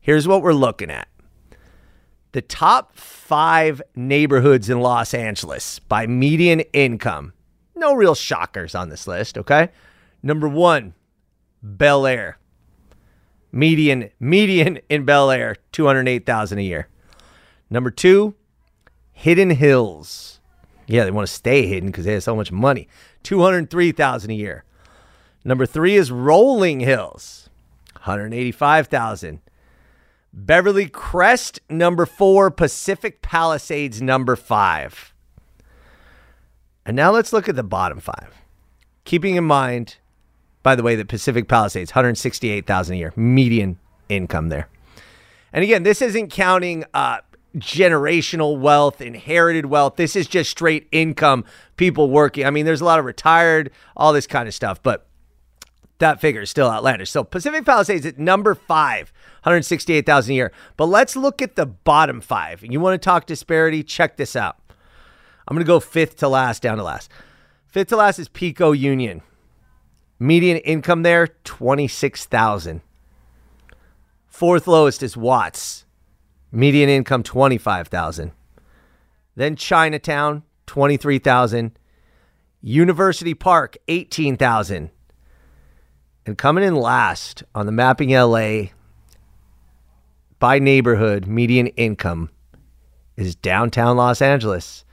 here's 0.00 0.26
what 0.26 0.42
we're 0.42 0.52
looking 0.52 0.90
at 0.90 1.08
the 2.32 2.42
top 2.42 2.96
five 2.96 3.80
neighborhoods 3.94 4.68
in 4.68 4.80
Los 4.80 5.14
Angeles 5.14 5.78
by 5.78 6.06
median 6.06 6.60
income. 6.72 7.32
No 7.74 7.94
real 7.94 8.14
shockers 8.14 8.74
on 8.74 8.88
this 8.88 9.06
list, 9.06 9.38
okay? 9.38 9.70
Number 10.22 10.48
one, 10.48 10.94
Bel 11.62 12.06
Air. 12.06 12.38
Median 13.52 14.10
median 14.20 14.80
in 14.90 15.04
Bel 15.04 15.30
Air, 15.30 15.56
208,000 15.72 16.58
a 16.58 16.62
year. 16.62 16.88
Number 17.70 17.90
2, 17.90 18.34
Hidden 19.12 19.50
Hills. 19.50 20.37
Yeah, 20.88 21.04
they 21.04 21.10
want 21.10 21.28
to 21.28 21.32
stay 21.32 21.66
hidden 21.66 21.92
cuz 21.92 22.04
they 22.04 22.14
have 22.14 22.22
so 22.24 22.34
much 22.34 22.50
money. 22.50 22.88
203,000 23.22 24.30
a 24.30 24.34
year. 24.34 24.64
Number 25.44 25.66
3 25.66 25.94
is 25.94 26.10
Rolling 26.10 26.80
Hills. 26.80 27.48
185,000. 27.92 29.40
Beverly 30.32 30.88
Crest 30.88 31.60
number 31.70 32.06
4, 32.06 32.50
Pacific 32.50 33.22
Palisades 33.22 34.02
number 34.02 34.34
5. 34.34 35.14
And 36.84 36.96
now 36.96 37.12
let's 37.12 37.32
look 37.32 37.48
at 37.48 37.56
the 37.56 37.62
bottom 37.62 38.00
5. 38.00 38.34
Keeping 39.04 39.36
in 39.36 39.44
mind 39.44 39.96
by 40.62 40.74
the 40.74 40.82
way, 40.82 40.96
that 40.96 41.08
Pacific 41.08 41.48
Palisades, 41.48 41.92
168,000 41.92 42.94
a 42.94 42.98
year, 42.98 43.12
median 43.16 43.78
income 44.08 44.48
there. 44.48 44.68
And 45.50 45.64
again, 45.64 45.82
this 45.82 46.02
isn't 46.02 46.30
counting 46.30 46.84
uh, 46.92 47.20
generational 47.56 48.58
wealth, 48.58 49.00
inherited 49.00 49.66
wealth. 49.66 49.96
This 49.96 50.16
is 50.16 50.26
just 50.26 50.50
straight 50.50 50.88
income, 50.92 51.44
people 51.76 52.10
working. 52.10 52.44
I 52.44 52.50
mean, 52.50 52.66
there's 52.66 52.80
a 52.80 52.84
lot 52.84 52.98
of 52.98 53.04
retired, 53.04 53.70
all 53.96 54.12
this 54.12 54.26
kind 54.26 54.46
of 54.46 54.54
stuff, 54.54 54.82
but 54.82 55.06
that 55.98 56.20
figure 56.20 56.42
is 56.42 56.50
still 56.50 56.70
outlandish. 56.70 57.10
So 57.10 57.24
Pacific 57.24 57.64
Palisades 57.64 58.06
at 58.06 58.18
number 58.18 58.54
five, 58.54 59.12
168,000 59.42 60.30
a 60.30 60.34
year. 60.34 60.52
But 60.76 60.86
let's 60.86 61.16
look 61.16 61.42
at 61.42 61.56
the 61.56 61.66
bottom 61.66 62.20
five. 62.20 62.64
You 62.64 62.80
want 62.80 63.00
to 63.00 63.04
talk 63.04 63.26
disparity? 63.26 63.82
Check 63.82 64.16
this 64.16 64.36
out. 64.36 64.56
I'm 65.46 65.54
going 65.54 65.64
to 65.64 65.68
go 65.68 65.80
fifth 65.80 66.16
to 66.18 66.28
last, 66.28 66.62
down 66.62 66.76
to 66.76 66.84
last. 66.84 67.10
Fifth 67.66 67.88
to 67.88 67.96
last 67.96 68.18
is 68.18 68.28
Pico 68.28 68.72
Union. 68.72 69.22
Median 70.20 70.58
income 70.58 71.02
there, 71.02 71.28
26,000. 71.44 72.82
Fourth 74.26 74.66
lowest 74.66 75.02
is 75.02 75.16
Watts. 75.16 75.84
Median 76.50 76.88
income, 76.88 77.22
25,000. 77.22 78.32
Then 79.36 79.56
Chinatown, 79.56 80.42
23,000. 80.66 81.78
University 82.60 83.34
Park, 83.34 83.76
18,000. 83.86 84.90
And 86.26 86.36
coming 86.36 86.64
in 86.64 86.74
last 86.74 87.44
on 87.54 87.66
the 87.66 87.72
Mapping 87.72 88.10
LA 88.10 88.70
by 90.38 90.58
neighborhood 90.58 91.26
median 91.26 91.68
income 91.68 92.30
is 93.16 93.34
downtown 93.34 93.96
Los 93.96 94.20
Angeles. 94.20 94.84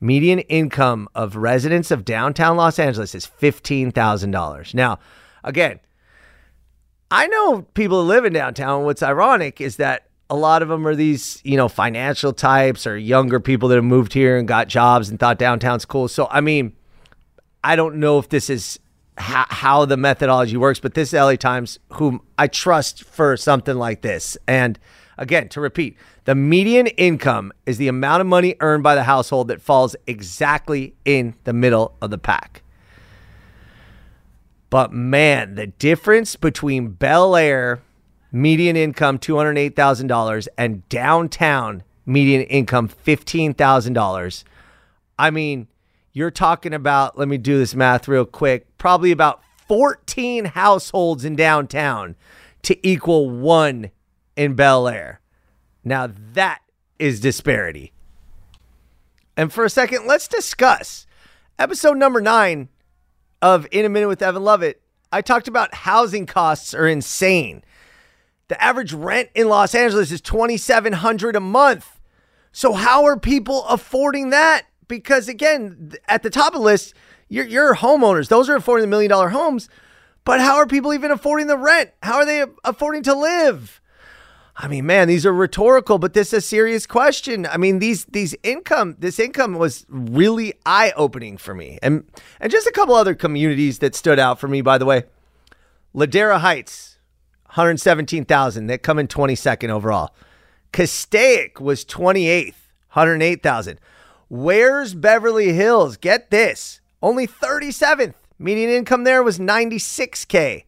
Median 0.00 0.40
income 0.40 1.08
of 1.14 1.36
residents 1.36 1.90
of 1.90 2.04
downtown 2.04 2.56
Los 2.56 2.78
Angeles 2.78 3.14
is 3.14 3.26
$15,000. 3.26 4.74
Now, 4.74 4.98
again, 5.44 5.80
I 7.10 7.28
know 7.28 7.62
people 7.74 8.02
who 8.02 8.08
live 8.08 8.24
in 8.24 8.32
downtown. 8.32 8.84
What's 8.84 9.02
ironic 9.02 9.60
is 9.60 9.76
that 9.76 10.08
a 10.32 10.36
lot 10.36 10.62
of 10.62 10.70
them 10.70 10.86
are 10.86 10.94
these, 10.94 11.42
you 11.44 11.58
know, 11.58 11.68
financial 11.68 12.32
types 12.32 12.86
or 12.86 12.96
younger 12.96 13.38
people 13.38 13.68
that 13.68 13.74
have 13.74 13.84
moved 13.84 14.14
here 14.14 14.38
and 14.38 14.48
got 14.48 14.66
jobs 14.66 15.10
and 15.10 15.20
thought 15.20 15.38
downtown's 15.38 15.84
cool. 15.84 16.08
So, 16.08 16.26
I 16.30 16.40
mean, 16.40 16.72
I 17.62 17.76
don't 17.76 17.96
know 17.96 18.18
if 18.18 18.30
this 18.30 18.48
is 18.48 18.80
how, 19.18 19.44
how 19.50 19.84
the 19.84 19.98
methodology 19.98 20.56
works, 20.56 20.80
but 20.80 20.94
this 20.94 21.12
is 21.12 21.20
LA 21.20 21.36
Times, 21.36 21.78
whom 21.90 22.22
I 22.38 22.46
trust 22.46 23.04
for 23.04 23.36
something 23.36 23.76
like 23.76 24.00
this. 24.00 24.38
And 24.48 24.78
again, 25.18 25.50
to 25.50 25.60
repeat, 25.60 25.98
the 26.24 26.34
median 26.34 26.86
income 26.86 27.52
is 27.66 27.76
the 27.76 27.88
amount 27.88 28.22
of 28.22 28.26
money 28.26 28.56
earned 28.60 28.82
by 28.82 28.94
the 28.94 29.02
household 29.02 29.48
that 29.48 29.60
falls 29.60 29.94
exactly 30.06 30.94
in 31.04 31.34
the 31.44 31.52
middle 31.52 31.94
of 32.00 32.08
the 32.08 32.16
pack. 32.16 32.62
But 34.70 34.94
man, 34.94 35.56
the 35.56 35.66
difference 35.66 36.36
between 36.36 36.88
Bel 36.88 37.36
Air 37.36 37.82
median 38.32 38.76
income 38.76 39.18
$208,000 39.18 40.48
and 40.56 40.88
downtown 40.88 41.82
median 42.06 42.42
income 42.42 42.88
$15,000. 42.88 44.44
I 45.18 45.30
mean, 45.30 45.68
you're 46.12 46.30
talking 46.30 46.74
about, 46.74 47.18
let 47.18 47.28
me 47.28 47.38
do 47.38 47.58
this 47.58 47.74
math 47.74 48.08
real 48.08 48.24
quick, 48.24 48.66
probably 48.78 49.12
about 49.12 49.42
14 49.68 50.46
households 50.46 51.24
in 51.24 51.36
downtown 51.36 52.16
to 52.62 52.86
equal 52.86 53.30
one 53.30 53.90
in 54.36 54.54
Bel 54.54 54.88
Air. 54.88 55.20
Now 55.84 56.10
that 56.34 56.60
is 56.98 57.20
disparity. 57.20 57.92
And 59.36 59.52
for 59.52 59.64
a 59.64 59.70
second, 59.70 60.06
let's 60.06 60.28
discuss 60.28 61.06
episode 61.58 61.96
number 61.96 62.20
nine 62.20 62.68
of 63.40 63.66
In 63.70 63.84
a 63.84 63.88
Minute 63.88 64.08
with 64.08 64.22
Evan 64.22 64.44
Lovett. 64.44 64.80
I 65.10 65.20
talked 65.20 65.48
about 65.48 65.74
housing 65.74 66.26
costs 66.26 66.74
are 66.74 66.86
insane. 66.86 67.64
The 68.52 68.62
average 68.62 68.92
rent 68.92 69.30
in 69.34 69.48
Los 69.48 69.74
Angeles 69.74 70.12
is 70.12 70.20
2700 70.20 71.36
a 71.36 71.40
month. 71.40 72.00
So 72.52 72.74
how 72.74 73.04
are 73.04 73.18
people 73.18 73.64
affording 73.64 74.30
that? 74.30 74.66
because 74.92 75.26
again, 75.26 75.92
at 76.06 76.22
the 76.22 76.28
top 76.28 76.48
of 76.48 76.60
the 76.60 76.66
list, 76.66 76.92
you're, 77.30 77.74
homeowners. 77.74 78.28
Those 78.28 78.50
are 78.50 78.56
affording 78.56 78.82
the 78.82 78.88
million 78.88 79.08
dollar 79.08 79.30
homes. 79.30 79.70
But 80.22 80.38
how 80.38 80.56
are 80.56 80.66
people 80.66 80.92
even 80.92 81.10
affording 81.10 81.46
the 81.46 81.56
rent? 81.56 81.90
How 82.02 82.16
are 82.16 82.26
they 82.26 82.44
affording 82.62 83.02
to 83.04 83.14
live? 83.14 83.80
I 84.54 84.68
mean, 84.68 84.84
man, 84.84 85.08
these 85.08 85.24
are 85.24 85.32
rhetorical, 85.32 85.98
but 85.98 86.12
this 86.12 86.28
is 86.28 86.34
a 86.34 86.40
serious 86.42 86.86
question. 86.86 87.46
I 87.46 87.56
mean, 87.56 87.78
these 87.78 88.04
these 88.04 88.34
income, 88.42 88.96
this 88.98 89.18
income 89.18 89.54
was 89.54 89.86
really 89.88 90.52
eye 90.66 90.92
opening 90.94 91.38
for 91.38 91.54
me, 91.54 91.78
and 91.82 92.04
and 92.38 92.52
just 92.52 92.66
a 92.66 92.72
couple 92.72 92.94
other 92.94 93.14
communities 93.14 93.78
that 93.78 93.94
stood 93.94 94.18
out 94.18 94.38
for 94.38 94.46
me. 94.46 94.60
By 94.60 94.76
the 94.76 94.84
way, 94.84 95.04
Ladera 95.94 96.38
Heights, 96.40 96.91
one 97.52 97.66
hundred 97.66 97.80
seventeen 97.80 98.24
thousand. 98.24 98.68
That 98.68 98.82
come 98.82 98.98
in 98.98 99.08
twenty 99.08 99.34
second 99.34 99.70
overall. 99.70 100.14
Castaic 100.72 101.60
was 101.60 101.84
twenty 101.84 102.28
eighth, 102.28 102.68
one 102.92 103.06
hundred 103.06 103.22
eight 103.22 103.42
thousand. 103.42 103.78
Where's 104.28 104.94
Beverly 104.94 105.52
Hills? 105.52 105.98
Get 105.98 106.30
this. 106.30 106.80
Only 107.02 107.26
37th. 107.26 108.14
Median 108.38 108.70
income 108.70 109.04
there 109.04 109.22
was 109.22 109.38
96K. 109.38 110.64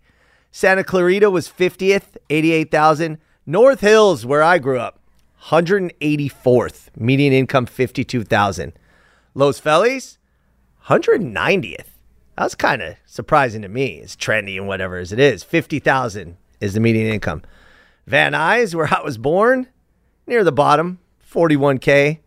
Santa 0.51 0.85
Clarita 0.85 1.31
was 1.31 1.49
50th, 1.49 2.19
88,000. 2.29 3.17
North 3.47 3.81
Hills, 3.81 4.27
where 4.27 4.43
I 4.43 4.59
grew 4.59 4.79
up, 4.79 5.01
184th. 5.45 6.89
Median 6.95 7.33
income 7.33 7.65
52,000. 7.65 8.75
Los 9.35 9.59
Feliz, 9.59 10.19
190th. 10.89 11.87
That's 12.37 12.55
kind 12.55 12.83
of 12.83 12.97
surprising 13.07 13.63
to 13.63 13.69
me. 13.69 14.01
It's 14.01 14.15
trendy 14.15 14.59
and 14.59 14.69
whatever 14.69 14.99
as 14.99 15.11
it 15.11 15.19
is. 15.19 15.43
50,000 15.43 16.37
is 16.65 16.73
the 16.73 16.81
median 16.81 17.13
income. 17.13 17.43
Van 18.07 18.33
Nuys, 18.33 18.75
where 18.75 18.93
I 18.93 19.03
was 19.03 19.19
born, 19.19 19.69
near 20.27 20.43
the 20.43 20.53
bottom, 20.53 20.99
41K. 21.31 22.21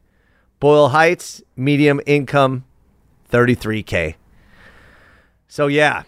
Boyle 0.60 0.89
Heights, 0.89 1.41
medium 1.56 2.01
income, 2.06 2.65
33K. 3.32 4.15
So, 5.48 5.67
yeah, 5.67 6.03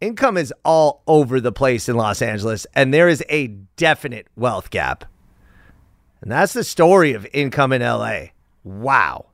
income 0.00 0.36
is 0.36 0.54
all 0.64 1.02
over 1.06 1.40
the 1.40 1.52
place 1.52 1.88
in 1.88 1.96
Los 1.96 2.22
Angeles, 2.22 2.66
and 2.74 2.94
there 2.94 3.08
is 3.08 3.24
a 3.28 3.48
definite 3.76 4.28
wealth 4.36 4.70
gap. 4.70 5.04
And 6.20 6.30
that's 6.30 6.52
the 6.52 6.64
story 6.64 7.14
of 7.14 7.26
income 7.32 7.72
in 7.72 7.82
LA. 7.82 8.26
Wow. 8.62 9.26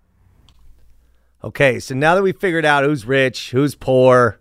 Okay, 1.45 1.79
so 1.81 1.95
now 1.95 2.15
that 2.15 2.23
we 2.23 2.33
figured 2.33 2.65
out 2.65 2.85
who's 2.85 3.05
rich, 3.05 3.51
who's 3.51 3.75
poor, 3.75 4.41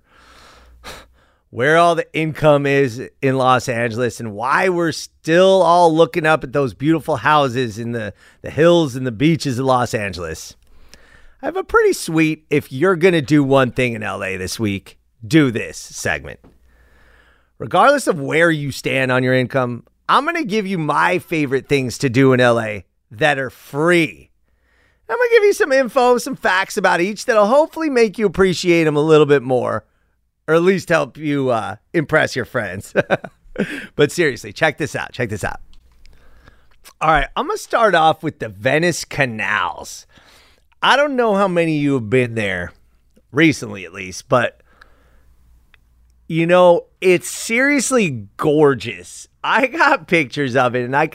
where 1.55 1.77
all 1.77 1.95
the 1.95 2.13
income 2.13 2.65
is 2.65 3.01
in 3.21 3.37
Los 3.37 3.69
Angeles 3.69 4.19
and 4.19 4.33
why 4.33 4.67
we're 4.67 4.91
still 4.91 5.61
all 5.61 5.95
looking 5.95 6.25
up 6.25 6.43
at 6.43 6.51
those 6.51 6.73
beautiful 6.73 7.15
houses 7.15 7.79
in 7.79 7.93
the, 7.93 8.13
the 8.41 8.49
hills 8.49 8.93
and 8.97 9.07
the 9.07 9.11
beaches 9.13 9.57
of 9.57 9.65
Los 9.65 9.93
Angeles. 9.93 10.57
I 11.41 11.45
have 11.45 11.55
a 11.55 11.63
pretty 11.63 11.93
sweet, 11.93 12.45
if 12.49 12.73
you're 12.73 12.97
going 12.97 13.13
to 13.13 13.21
do 13.21 13.41
one 13.41 13.71
thing 13.71 13.93
in 13.93 14.01
LA 14.01 14.35
this 14.35 14.59
week, 14.59 14.99
do 15.25 15.49
this 15.49 15.77
segment. 15.77 16.41
Regardless 17.57 18.07
of 18.07 18.19
where 18.19 18.51
you 18.51 18.73
stand 18.73 19.09
on 19.09 19.23
your 19.23 19.33
income, 19.33 19.85
I'm 20.09 20.25
going 20.25 20.35
to 20.35 20.43
give 20.43 20.67
you 20.67 20.77
my 20.77 21.19
favorite 21.19 21.69
things 21.69 21.97
to 21.99 22.09
do 22.09 22.33
in 22.33 22.41
LA 22.41 22.79
that 23.11 23.39
are 23.39 23.49
free. 23.49 24.29
I'm 25.07 25.15
going 25.15 25.29
to 25.29 25.35
give 25.35 25.43
you 25.45 25.53
some 25.53 25.71
info, 25.71 26.17
some 26.17 26.35
facts 26.35 26.75
about 26.75 26.99
each 26.99 27.23
that'll 27.23 27.47
hopefully 27.47 27.89
make 27.89 28.17
you 28.17 28.25
appreciate 28.25 28.83
them 28.83 28.97
a 28.97 29.01
little 29.01 29.25
bit 29.25 29.41
more 29.41 29.85
or 30.47 30.55
at 30.55 30.61
least 30.61 30.89
help 30.89 31.17
you 31.17 31.49
uh, 31.49 31.77
impress 31.93 32.35
your 32.35 32.45
friends. 32.45 32.93
but 33.95 34.11
seriously, 34.11 34.53
check 34.53 34.77
this 34.77 34.95
out. 34.95 35.11
Check 35.11 35.29
this 35.29 35.43
out. 35.43 35.59
All 37.01 37.11
right, 37.11 37.27
I'm 37.35 37.47
going 37.47 37.57
to 37.57 37.63
start 37.63 37.95
off 37.95 38.21
with 38.23 38.39
the 38.39 38.49
Venice 38.49 39.05
canals. 39.05 40.05
I 40.81 40.95
don't 40.95 41.15
know 41.15 41.33
how 41.35 41.47
many 41.47 41.77
of 41.77 41.83
you 41.83 41.93
have 41.95 42.09
been 42.09 42.35
there 42.35 42.71
recently, 43.31 43.85
at 43.85 43.93
least, 43.93 44.29
but 44.29 44.61
you 46.27 46.45
know, 46.47 46.85
it's 47.01 47.29
seriously 47.29 48.27
gorgeous. 48.37 49.27
I 49.43 49.67
got 49.67 50.07
pictures 50.07 50.55
of 50.55 50.75
it 50.75 50.85
and 50.85 50.95
I 50.95 51.09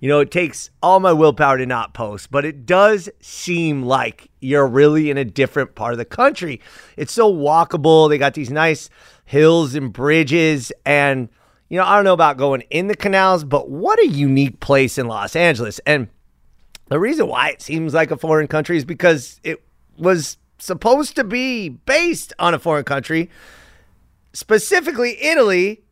you 0.00 0.08
know, 0.08 0.20
it 0.20 0.30
takes 0.30 0.70
all 0.82 1.00
my 1.00 1.12
willpower 1.12 1.58
to 1.58 1.66
not 1.66 1.92
post, 1.92 2.30
but 2.30 2.44
it 2.44 2.64
does 2.64 3.08
seem 3.20 3.82
like 3.82 4.30
you're 4.40 4.66
really 4.66 5.10
in 5.10 5.18
a 5.18 5.24
different 5.24 5.74
part 5.74 5.92
of 5.92 5.98
the 5.98 6.04
country. 6.04 6.60
It's 6.96 7.12
so 7.12 7.32
walkable. 7.32 8.08
They 8.08 8.18
got 8.18 8.34
these 8.34 8.50
nice 8.50 8.90
hills 9.24 9.74
and 9.74 9.92
bridges. 9.92 10.72
And, 10.86 11.28
you 11.68 11.78
know, 11.78 11.84
I 11.84 11.96
don't 11.96 12.04
know 12.04 12.12
about 12.12 12.36
going 12.36 12.62
in 12.70 12.86
the 12.86 12.96
canals, 12.96 13.42
but 13.42 13.70
what 13.70 13.98
a 13.98 14.06
unique 14.06 14.60
place 14.60 14.98
in 14.98 15.08
Los 15.08 15.34
Angeles. 15.34 15.80
And 15.80 16.08
the 16.86 17.00
reason 17.00 17.26
why 17.26 17.50
it 17.50 17.60
seems 17.60 17.92
like 17.92 18.12
a 18.12 18.16
foreign 18.16 18.46
country 18.46 18.76
is 18.76 18.84
because 18.84 19.40
it 19.42 19.62
was 19.98 20.38
supposed 20.58 21.16
to 21.16 21.24
be 21.24 21.68
based 21.68 22.32
on 22.38 22.54
a 22.54 22.58
foreign 22.58 22.84
country, 22.84 23.30
specifically 24.32 25.22
Italy, 25.22 25.82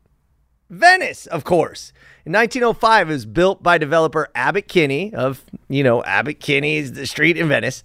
Venice, 0.71 1.27
of 1.27 1.43
course. 1.43 1.93
In 2.26 2.33
1905, 2.33 3.09
it 3.09 3.12
was 3.12 3.25
built 3.25 3.62
by 3.62 3.78
developer 3.78 4.28
Abbott 4.35 4.66
Kinney 4.66 5.14
of, 5.14 5.45
you 5.68 5.85
know, 5.85 6.02
Abbott 6.02 6.40
Kinney's 6.40 6.92
the 6.92 7.06
street 7.06 7.37
in 7.37 7.49
Venice. 7.49 7.85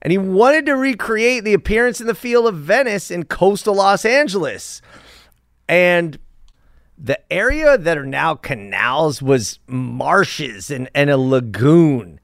And 0.00 0.10
he 0.10 0.16
wanted 0.16 0.64
to 0.66 0.76
recreate 0.76 1.44
the 1.44 1.52
appearance 1.52 2.00
and 2.00 2.08
the 2.08 2.14
feel 2.14 2.46
of 2.46 2.56
Venice 2.56 3.10
in 3.10 3.24
coastal 3.24 3.74
Los 3.74 4.06
Angeles. 4.06 4.80
And 5.68 6.18
the 6.96 7.20
area 7.30 7.76
that 7.76 7.98
are 7.98 8.06
now 8.06 8.34
canals 8.34 9.20
was 9.20 9.58
marshes 9.66 10.70
and, 10.70 10.88
and 10.94 11.10
a 11.10 11.18
lagoon. 11.18 12.18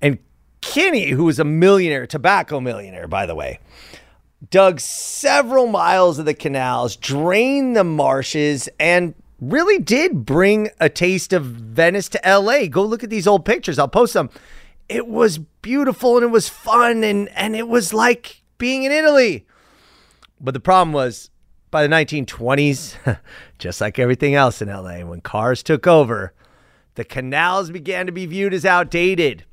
And 0.00 0.18
Kinney, 0.62 1.10
who 1.10 1.26
was 1.26 1.38
a 1.38 1.44
millionaire, 1.44 2.08
tobacco 2.08 2.58
millionaire, 2.58 3.06
by 3.06 3.24
the 3.26 3.36
way, 3.36 3.60
dug 4.50 4.80
several 4.80 5.68
miles 5.68 6.18
of 6.18 6.24
the 6.24 6.34
canals, 6.34 6.96
drained 6.96 7.76
the 7.76 7.84
marshes, 7.84 8.68
and 8.80 9.14
really 9.42 9.78
did 9.78 10.24
bring 10.24 10.70
a 10.80 10.88
taste 10.88 11.32
of 11.32 11.44
Venice 11.44 12.08
to 12.10 12.20
LA. 12.24 12.66
Go 12.66 12.84
look 12.84 13.02
at 13.02 13.10
these 13.10 13.26
old 13.26 13.44
pictures. 13.44 13.78
I'll 13.78 13.88
post 13.88 14.14
them. 14.14 14.30
It 14.88 15.08
was 15.08 15.38
beautiful 15.38 16.16
and 16.16 16.24
it 16.24 16.30
was 16.30 16.48
fun 16.48 17.02
and, 17.02 17.28
and 17.30 17.56
it 17.56 17.66
was 17.66 17.92
like 17.92 18.42
being 18.58 18.84
in 18.84 18.92
Italy. 18.92 19.46
But 20.40 20.54
the 20.54 20.60
problem 20.60 20.92
was 20.92 21.30
by 21.72 21.86
the 21.86 21.92
1920s, 21.92 23.18
just 23.58 23.80
like 23.80 23.98
everything 23.98 24.34
else 24.34 24.62
in 24.62 24.68
LA, 24.68 25.00
when 25.00 25.20
cars 25.20 25.62
took 25.62 25.86
over, 25.86 26.32
the 26.94 27.04
canals 27.04 27.70
began 27.70 28.06
to 28.06 28.12
be 28.12 28.26
viewed 28.26 28.54
as 28.54 28.64
outdated. 28.64 29.44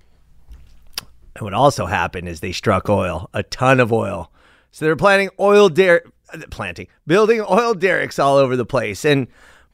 And 1.36 1.44
what 1.44 1.54
also 1.54 1.88
happened 1.88 2.28
is 2.28 2.42
they 2.42 2.52
struck 2.52 2.90
oil, 2.90 3.30
a 3.34 3.42
ton 3.42 3.80
of 3.80 3.92
oil. 3.92 4.32
So 4.72 4.86
they 4.86 4.90
were 4.90 4.96
planting 4.96 5.30
oil 5.40 5.70
der- 5.70 6.04
uh, 6.32 6.40
planting, 6.52 6.88
building 7.08 7.42
oil 7.42 7.74
derricks 7.74 8.20
all 8.20 8.36
over 8.36 8.56
the 8.56 8.66
place. 8.66 9.06
And 9.06 9.28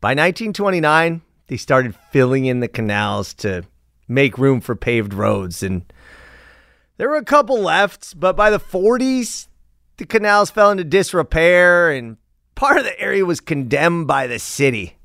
by 0.05 0.11
1929, 0.11 1.23
they 1.47 1.57
started 1.57 1.95
filling 2.11 2.45
in 2.45 2.59
the 2.59 2.67
canals 2.67 3.33
to 3.33 3.63
make 4.07 4.37
room 4.37 4.61
for 4.61 4.75
paved 4.75 5.15
roads. 5.15 5.63
And 5.63 5.91
there 6.97 7.09
were 7.09 7.15
a 7.15 7.25
couple 7.25 7.59
left, 7.59 8.19
but 8.19 8.35
by 8.35 8.51
the 8.51 8.59
40s, 8.59 9.47
the 9.97 10.05
canals 10.05 10.51
fell 10.51 10.69
into 10.69 10.83
disrepair 10.83 11.89
and 11.89 12.17
part 12.53 12.77
of 12.77 12.83
the 12.83 12.99
area 12.99 13.25
was 13.25 13.41
condemned 13.41 14.05
by 14.05 14.27
the 14.27 14.37
city. 14.37 14.99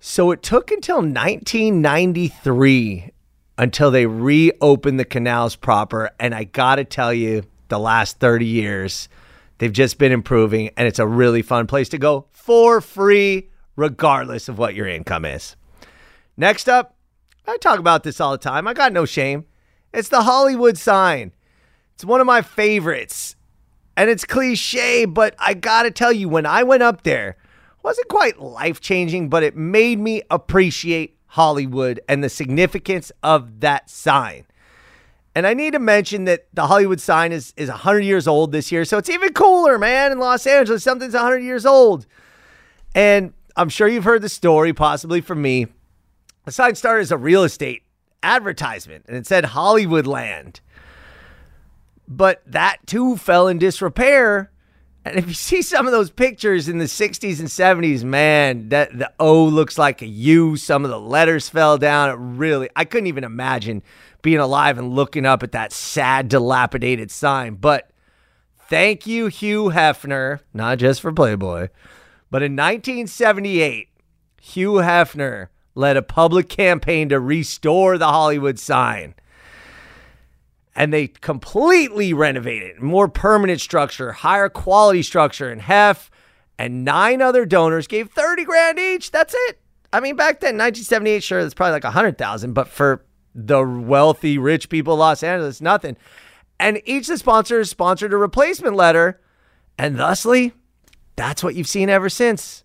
So 0.00 0.30
it 0.30 0.42
took 0.42 0.70
until 0.70 1.02
1993 1.02 3.10
until 3.58 3.90
they 3.90 4.06
reopened 4.06 4.98
the 4.98 5.04
canals 5.04 5.56
proper. 5.56 6.10
And 6.18 6.34
I 6.34 6.44
got 6.44 6.76
to 6.76 6.84
tell 6.84 7.12
you, 7.12 7.42
the 7.68 7.78
last 7.78 8.18
30 8.18 8.46
years, 8.46 9.10
they've 9.58 9.70
just 9.70 9.98
been 9.98 10.12
improving, 10.12 10.70
and 10.78 10.88
it's 10.88 10.98
a 10.98 11.06
really 11.06 11.42
fun 11.42 11.66
place 11.66 11.90
to 11.90 11.98
go 11.98 12.28
for 12.32 12.80
free, 12.80 13.50
regardless 13.78 14.48
of 14.48 14.58
what 14.58 14.74
your 14.74 14.88
income 14.88 15.24
is. 15.24 15.54
Next 16.36 16.68
up, 16.68 16.96
I 17.46 17.56
talk 17.58 17.78
about 17.78 18.02
this 18.02 18.20
all 18.20 18.32
the 18.32 18.38
time. 18.38 18.66
I 18.66 18.74
got 18.74 18.92
no 18.92 19.06
shame. 19.06 19.46
It's 19.94 20.08
the 20.08 20.22
Hollywood 20.22 20.76
sign. 20.76 21.32
It's 21.94 22.04
one 22.04 22.20
of 22.20 22.26
my 22.26 22.42
favorites. 22.42 23.36
And 23.96 24.10
it's 24.10 24.24
cliche, 24.24 25.04
but 25.04 25.34
I 25.38 25.54
got 25.54 25.84
to 25.84 25.92
tell 25.92 26.12
you, 26.12 26.28
when 26.28 26.44
I 26.44 26.64
went 26.64 26.82
up 26.82 27.04
there, 27.04 27.36
wasn't 27.84 28.08
quite 28.08 28.40
life 28.40 28.80
changing, 28.80 29.28
but 29.28 29.44
it 29.44 29.56
made 29.56 30.00
me 30.00 30.22
appreciate 30.28 31.16
Hollywood 31.26 32.00
and 32.08 32.22
the 32.22 32.28
significance 32.28 33.12
of 33.22 33.60
that 33.60 33.88
sign. 33.88 34.44
And 35.36 35.46
I 35.46 35.54
need 35.54 35.74
to 35.74 35.78
mention 35.78 36.24
that 36.24 36.48
the 36.52 36.66
Hollywood 36.66 37.00
sign 37.00 37.30
is, 37.30 37.54
is 37.56 37.68
100 37.68 38.00
years 38.00 38.26
old 38.26 38.50
this 38.50 38.72
year. 38.72 38.84
So 38.84 38.98
it's 38.98 39.08
even 39.08 39.32
cooler, 39.34 39.78
man. 39.78 40.10
In 40.10 40.18
Los 40.18 40.48
Angeles, 40.48 40.82
something's 40.82 41.14
100 41.14 41.38
years 41.38 41.64
old. 41.64 42.06
And 42.94 43.32
I'm 43.58 43.68
sure 43.68 43.88
you've 43.88 44.04
heard 44.04 44.22
the 44.22 44.28
story, 44.28 44.72
possibly 44.72 45.20
from 45.20 45.42
me. 45.42 45.66
The 46.44 46.52
sign 46.52 46.74
started 46.76 47.02
as 47.02 47.12
a 47.12 47.18
real 47.18 47.44
estate 47.44 47.82
advertisement 48.22 49.04
and 49.08 49.16
it 49.16 49.26
said 49.26 49.44
Hollywoodland. 49.44 50.60
But 52.06 52.40
that 52.46 52.78
too 52.86 53.16
fell 53.16 53.48
in 53.48 53.58
disrepair 53.58 54.50
and 55.04 55.18
if 55.18 55.26
you 55.26 55.34
see 55.34 55.62
some 55.62 55.86
of 55.86 55.92
those 55.92 56.10
pictures 56.10 56.68
in 56.68 56.78
the 56.78 56.84
60s 56.84 57.38
and 57.40 57.48
70s, 57.48 58.04
man, 58.04 58.68
that 58.68 58.96
the 58.96 59.12
O 59.18 59.44
looks 59.44 59.78
like 59.78 60.02
a 60.02 60.06
U. 60.06 60.56
Some 60.56 60.84
of 60.84 60.90
the 60.90 61.00
letters 61.00 61.48
fell 61.48 61.78
down. 61.78 62.10
It 62.10 62.16
really, 62.18 62.68
I 62.76 62.84
couldn't 62.84 63.06
even 63.06 63.24
imagine 63.24 63.82
being 64.22 64.38
alive 64.38 64.78
and 64.78 64.94
looking 64.94 65.26
up 65.26 65.42
at 65.42 65.52
that 65.52 65.72
sad, 65.72 66.28
dilapidated 66.28 67.10
sign. 67.10 67.54
But 67.54 67.90
thank 68.68 69.06
you, 69.06 69.28
Hugh 69.28 69.66
Hefner, 69.66 70.40
not 70.52 70.78
just 70.78 71.00
for 71.00 71.12
Playboy, 71.12 71.68
but 72.30 72.42
in 72.42 72.52
1978, 72.52 73.88
Hugh 74.40 74.72
Hefner 74.74 75.48
led 75.74 75.96
a 75.96 76.02
public 76.02 76.48
campaign 76.48 77.08
to 77.08 77.20
restore 77.20 77.98
the 77.98 78.08
Hollywood 78.08 78.58
sign 78.58 79.14
and 80.78 80.92
they 80.92 81.08
completely 81.08 82.14
renovated, 82.14 82.80
more 82.80 83.08
permanent 83.08 83.60
structure, 83.60 84.12
higher 84.12 84.48
quality 84.48 85.02
structure, 85.02 85.50
and 85.50 85.60
Hef 85.60 86.08
and 86.56 86.84
nine 86.84 87.20
other 87.20 87.44
donors 87.44 87.88
gave 87.88 88.12
30 88.12 88.44
grand 88.44 88.78
each. 88.78 89.10
That's 89.10 89.34
it. 89.36 89.58
I 89.92 89.98
mean, 89.98 90.14
back 90.14 90.38
then, 90.38 90.56
1978, 90.56 91.24
sure, 91.24 91.40
it's 91.40 91.52
probably 91.52 91.72
like 91.72 91.82
100,000, 91.82 92.52
but 92.52 92.68
for 92.68 93.04
the 93.34 93.60
wealthy, 93.64 94.38
rich 94.38 94.68
people 94.68 94.92
of 94.92 95.00
Los 95.00 95.24
Angeles, 95.24 95.60
nothing. 95.60 95.96
And 96.60 96.80
each 96.84 97.08
of 97.08 97.14
the 97.14 97.18
sponsors 97.18 97.68
sponsored 97.68 98.12
a 98.12 98.16
replacement 98.16 98.76
letter, 98.76 99.20
and 99.78 99.96
thusly, 99.96 100.52
that's 101.18 101.42
what 101.42 101.56
you've 101.56 101.68
seen 101.68 101.90
ever 101.90 102.08
since. 102.08 102.62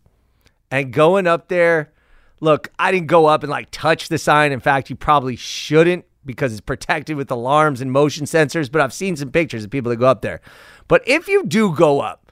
And 0.70 0.94
going 0.94 1.26
up 1.26 1.48
there, 1.48 1.92
look, 2.40 2.70
I 2.78 2.92
didn't 2.92 3.08
go 3.08 3.26
up 3.26 3.42
and 3.42 3.50
like 3.50 3.70
touch 3.72 4.10
the 4.10 4.20
sign. 4.20 4.52
In 4.52 4.60
fact, 4.60 4.90
you 4.90 4.96
probably 4.96 5.36
shouldn't 5.36 6.06
because 6.24 6.52
it's 6.52 6.62
protected 6.62 7.18
with 7.18 7.32
alarms 7.32 7.82
and 7.82 7.92
motion 7.92 8.26
sensors, 8.26 8.72
but 8.72 8.80
I've 8.80 8.94
seen 8.94 9.16
some 9.16 9.32
pictures 9.32 9.64
of 9.64 9.72
people 9.72 9.90
that 9.90 9.98
go 9.98 10.06
up 10.06 10.22
there. 10.22 10.40
But 10.88 11.02
if 11.08 11.28
you 11.28 11.46
do 11.46 11.76
go 11.76 12.00
up, 12.00 12.32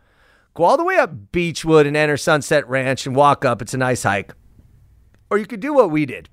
go 0.54 0.64
all 0.64 0.78
the 0.78 0.84
way 0.84 0.98
up 0.98 1.32
Beechwood 1.32 1.88
and 1.88 1.98
enter 1.98 2.18
Sunset 2.18 2.68
Ranch 2.70 3.08
and 3.08 3.16
walk 3.16 3.44
up. 3.44 3.62
It's 3.62 3.74
a 3.74 3.78
nice 3.78 4.04
hike. 4.04 4.34
Or 5.30 5.38
you 5.38 5.46
could 5.46 5.60
do 5.60 5.74
what 5.74 5.92
we 5.92 6.06
did. 6.06 6.30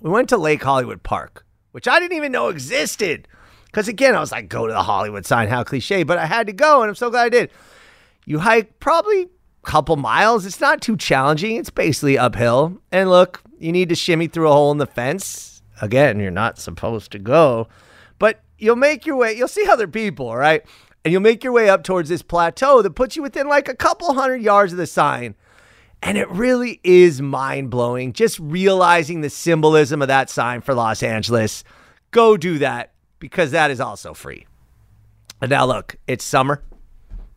We 0.00 0.10
went 0.10 0.28
to 0.28 0.36
Lake 0.36 0.62
Hollywood 0.62 1.02
Park, 1.02 1.44
which 1.72 1.88
I 1.88 1.98
didn't 1.98 2.16
even 2.16 2.32
know 2.32 2.48
existed. 2.48 3.26
Because 3.66 3.88
again, 3.88 4.14
I 4.14 4.20
was 4.20 4.32
like, 4.32 4.48
go 4.48 4.66
to 4.66 4.72
the 4.72 4.82
Hollywood 4.82 5.26
sign, 5.26 5.48
how 5.48 5.64
cliche, 5.64 6.02
but 6.02 6.18
I 6.18 6.26
had 6.26 6.46
to 6.46 6.52
go, 6.52 6.82
and 6.82 6.88
I'm 6.88 6.94
so 6.94 7.10
glad 7.10 7.24
I 7.24 7.28
did. 7.30 7.50
You 8.24 8.40
hike 8.40 8.78
probably 8.80 9.22
a 9.22 9.28
couple 9.66 9.96
miles. 9.96 10.46
It's 10.46 10.60
not 10.60 10.80
too 10.80 10.96
challenging. 10.96 11.56
It's 11.56 11.70
basically 11.70 12.18
uphill. 12.18 12.78
And 12.90 13.10
look, 13.10 13.42
you 13.58 13.72
need 13.72 13.88
to 13.88 13.94
shimmy 13.94 14.28
through 14.28 14.48
a 14.48 14.52
hole 14.52 14.72
in 14.72 14.78
the 14.78 14.86
fence 14.86 15.52
Again, 15.82 16.20
you're 16.20 16.30
not 16.30 16.58
supposed 16.58 17.10
to 17.10 17.18
go, 17.18 17.66
but 18.20 18.40
you'll 18.56 18.76
make 18.76 19.04
your 19.04 19.16
way, 19.16 19.36
you'll 19.36 19.48
see 19.48 19.66
other 19.68 19.88
people, 19.88 20.28
all 20.28 20.36
right? 20.36 20.64
And 21.04 21.10
you'll 21.10 21.20
make 21.20 21.42
your 21.42 21.52
way 21.52 21.68
up 21.68 21.82
towards 21.82 22.08
this 22.08 22.22
plateau 22.22 22.82
that 22.82 22.92
puts 22.92 23.16
you 23.16 23.22
within 23.22 23.48
like 23.48 23.68
a 23.68 23.74
couple 23.74 24.14
hundred 24.14 24.42
yards 24.42 24.72
of 24.72 24.78
the 24.78 24.86
sign. 24.86 25.34
And 26.00 26.16
it 26.16 26.30
really 26.30 26.80
is 26.84 27.20
mind 27.20 27.70
blowing 27.70 28.12
just 28.12 28.38
realizing 28.38 29.20
the 29.20 29.30
symbolism 29.30 30.02
of 30.02 30.08
that 30.08 30.30
sign 30.30 30.60
for 30.60 30.72
Los 30.72 31.02
Angeles. 31.02 31.64
Go 32.12 32.36
do 32.36 32.58
that 32.58 32.92
because 33.18 33.50
that 33.50 33.72
is 33.72 33.80
also 33.80 34.14
free. 34.14 34.46
And 35.40 35.50
now, 35.50 35.66
look, 35.66 35.96
it's 36.06 36.24
summer, 36.24 36.62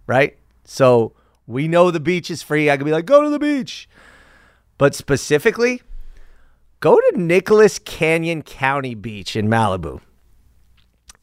right? 0.06 0.38
So 0.66 1.14
we 1.48 1.68
know 1.68 1.92
the 1.92 2.00
beach 2.00 2.30
is 2.30 2.44
free. 2.44 2.70
I 2.70 2.76
could 2.76 2.86
be 2.86 2.92
like, 2.92 3.06
go 3.06 3.24
to 3.24 3.30
the 3.30 3.40
beach. 3.40 3.88
But 4.78 4.94
specifically, 4.94 5.82
go 6.82 7.00
to 7.00 7.18
Nicholas 7.18 7.80
Canyon 7.80 8.42
County 8.42 8.96
Beach 8.96 9.36
in 9.36 9.48
Malibu. 9.48 10.02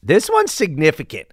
This 0.01 0.29
one's 0.29 0.51
significant 0.51 1.27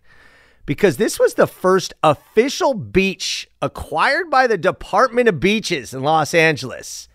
because 0.67 0.99
this 0.99 1.19
was 1.19 1.35
the 1.35 1.47
first 1.47 1.95
official 2.03 2.75
beach 2.75 3.49
acquired 3.63 4.31
by 4.31 4.47
the 4.47 4.59
Department 4.59 5.29
of 5.29 5.41
Beaches 5.41 5.95
in 5.95 6.03
Los 6.03 6.35
Angeles. 6.35 7.09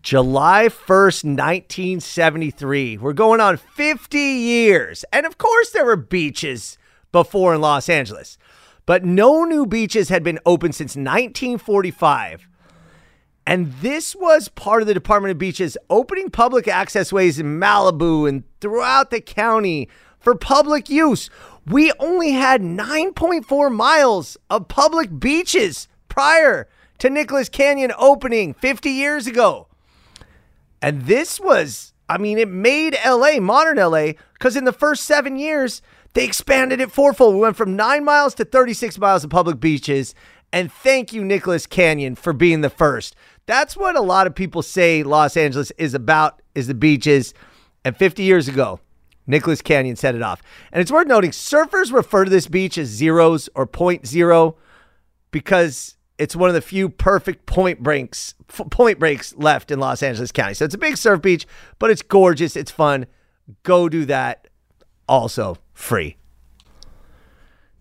July 0.00 0.68
1st, 0.68 1.24
1973. 1.24 2.96
We're 2.96 3.12
going 3.12 3.40
on 3.40 3.58
50 3.58 4.18
years. 4.18 5.04
And 5.12 5.26
of 5.26 5.36
course, 5.36 5.70
there 5.70 5.84
were 5.84 5.96
beaches 5.96 6.78
before 7.10 7.54
in 7.54 7.60
Los 7.60 7.90
Angeles, 7.90 8.38
but 8.86 9.04
no 9.04 9.44
new 9.44 9.66
beaches 9.66 10.08
had 10.08 10.22
been 10.22 10.38
opened 10.44 10.74
since 10.74 10.96
1945. 10.96 12.48
And 13.46 13.72
this 13.80 14.14
was 14.14 14.48
part 14.48 14.82
of 14.82 14.88
the 14.88 14.94
Department 14.94 15.32
of 15.32 15.38
Beaches 15.38 15.76
opening 15.90 16.30
public 16.30 16.68
access 16.68 17.12
ways 17.12 17.38
in 17.38 17.58
Malibu 17.58 18.28
and 18.28 18.44
throughout 18.60 19.10
the 19.10 19.20
county 19.20 19.88
for 20.20 20.34
public 20.34 20.88
use. 20.88 21.28
We 21.66 21.92
only 21.98 22.32
had 22.32 22.62
9.4 22.62 23.74
miles 23.74 24.36
of 24.48 24.68
public 24.68 25.18
beaches 25.18 25.88
prior 26.08 26.68
to 26.98 27.10
Nicholas 27.10 27.48
Canyon 27.48 27.92
opening 27.98 28.54
50 28.54 28.90
years 28.90 29.26
ago. 29.26 29.66
And 30.80 31.02
this 31.02 31.40
was, 31.40 31.92
I 32.08 32.18
mean, 32.18 32.38
it 32.38 32.48
made 32.48 32.96
LA, 33.04 33.40
modern 33.40 33.76
LA, 33.76 34.12
because 34.34 34.56
in 34.56 34.64
the 34.64 34.72
first 34.72 35.04
seven 35.04 35.36
years, 35.36 35.82
they 36.14 36.24
expanded 36.24 36.80
it 36.80 36.90
fourfold. 36.90 37.34
We 37.34 37.40
went 37.40 37.56
from 37.56 37.76
nine 37.76 38.04
miles 38.04 38.34
to 38.34 38.44
36 38.44 38.98
miles 38.98 39.24
of 39.24 39.30
public 39.30 39.60
beaches. 39.60 40.14
And 40.52 40.70
thank 40.70 41.12
you, 41.12 41.24
Nicholas 41.24 41.66
Canyon, 41.66 42.14
for 42.14 42.32
being 42.32 42.60
the 42.60 42.70
first. 42.70 43.16
That's 43.46 43.76
what 43.76 43.96
a 43.96 44.02
lot 44.02 44.26
of 44.26 44.34
people 44.34 44.62
say 44.62 45.02
Los 45.02 45.36
Angeles 45.36 45.72
is 45.78 45.94
about 45.94 46.42
is 46.54 46.66
the 46.66 46.74
beaches. 46.74 47.32
And 47.84 47.96
50 47.96 48.22
years 48.22 48.48
ago, 48.48 48.80
Nicholas 49.26 49.62
Canyon 49.62 49.96
set 49.96 50.14
it 50.14 50.22
off. 50.22 50.42
And 50.70 50.82
it's 50.82 50.92
worth 50.92 51.06
noting 51.06 51.30
surfers 51.30 51.92
refer 51.92 52.24
to 52.24 52.30
this 52.30 52.46
beach 52.46 52.76
as 52.76 52.88
zeros 52.88 53.48
or 53.54 53.66
point 53.66 54.06
zero 54.06 54.56
because 55.30 55.96
it's 56.18 56.36
one 56.36 56.50
of 56.50 56.54
the 56.54 56.60
few 56.60 56.88
perfect 56.88 57.46
point 57.46 57.82
breaks 57.82 58.34
point 58.48 58.98
breaks 58.98 59.34
left 59.36 59.70
in 59.70 59.80
Los 59.80 60.02
Angeles 60.02 60.30
County. 60.30 60.54
So 60.54 60.66
it's 60.66 60.74
a 60.74 60.78
big 60.78 60.98
surf 60.98 61.22
beach, 61.22 61.46
but 61.78 61.90
it's 61.90 62.02
gorgeous. 62.02 62.54
It's 62.54 62.70
fun. 62.70 63.06
Go 63.62 63.88
do 63.88 64.04
that. 64.04 64.48
Also 65.08 65.56
free. 65.74 66.16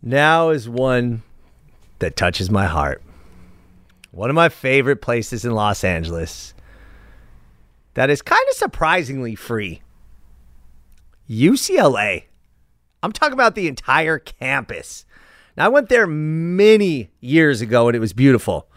Now 0.01 0.49
is 0.49 0.67
one 0.67 1.23
that 1.99 2.15
touches 2.15 2.49
my 2.49 2.65
heart. 2.65 3.01
One 4.11 4.29
of 4.29 4.35
my 4.35 4.49
favorite 4.49 5.01
places 5.01 5.45
in 5.45 5.51
Los 5.51 5.83
Angeles 5.83 6.53
that 7.93 8.09
is 8.09 8.21
kind 8.21 8.43
of 8.49 8.55
surprisingly 8.55 9.35
free. 9.35 9.81
UCLA. 11.29 12.23
I'm 13.03 13.11
talking 13.11 13.33
about 13.33 13.55
the 13.55 13.67
entire 13.67 14.19
campus. 14.19 15.05
Now, 15.57 15.65
I 15.65 15.69
went 15.69 15.89
there 15.89 16.07
many 16.07 17.09
years 17.19 17.61
ago 17.61 17.87
and 17.87 17.95
it 17.95 17.99
was 17.99 18.13
beautiful. 18.13 18.67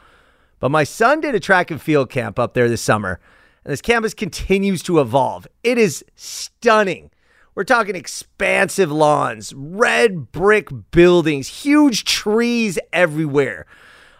But 0.60 0.70
my 0.70 0.84
son 0.84 1.20
did 1.20 1.34
a 1.34 1.40
track 1.40 1.70
and 1.70 1.80
field 1.80 2.10
camp 2.10 2.38
up 2.38 2.54
there 2.54 2.68
this 2.68 2.80
summer, 2.80 3.20
and 3.64 3.72
this 3.72 3.82
campus 3.82 4.14
continues 4.14 4.82
to 4.84 5.00
evolve. 5.00 5.46
It 5.62 5.78
is 5.78 6.04
stunning. 6.16 7.10
We're 7.54 7.64
talking 7.64 7.94
expansive 7.94 8.90
lawns, 8.90 9.52
red 9.54 10.32
brick 10.32 10.68
buildings, 10.90 11.46
huge 11.46 12.04
trees 12.04 12.80
everywhere. 12.92 13.66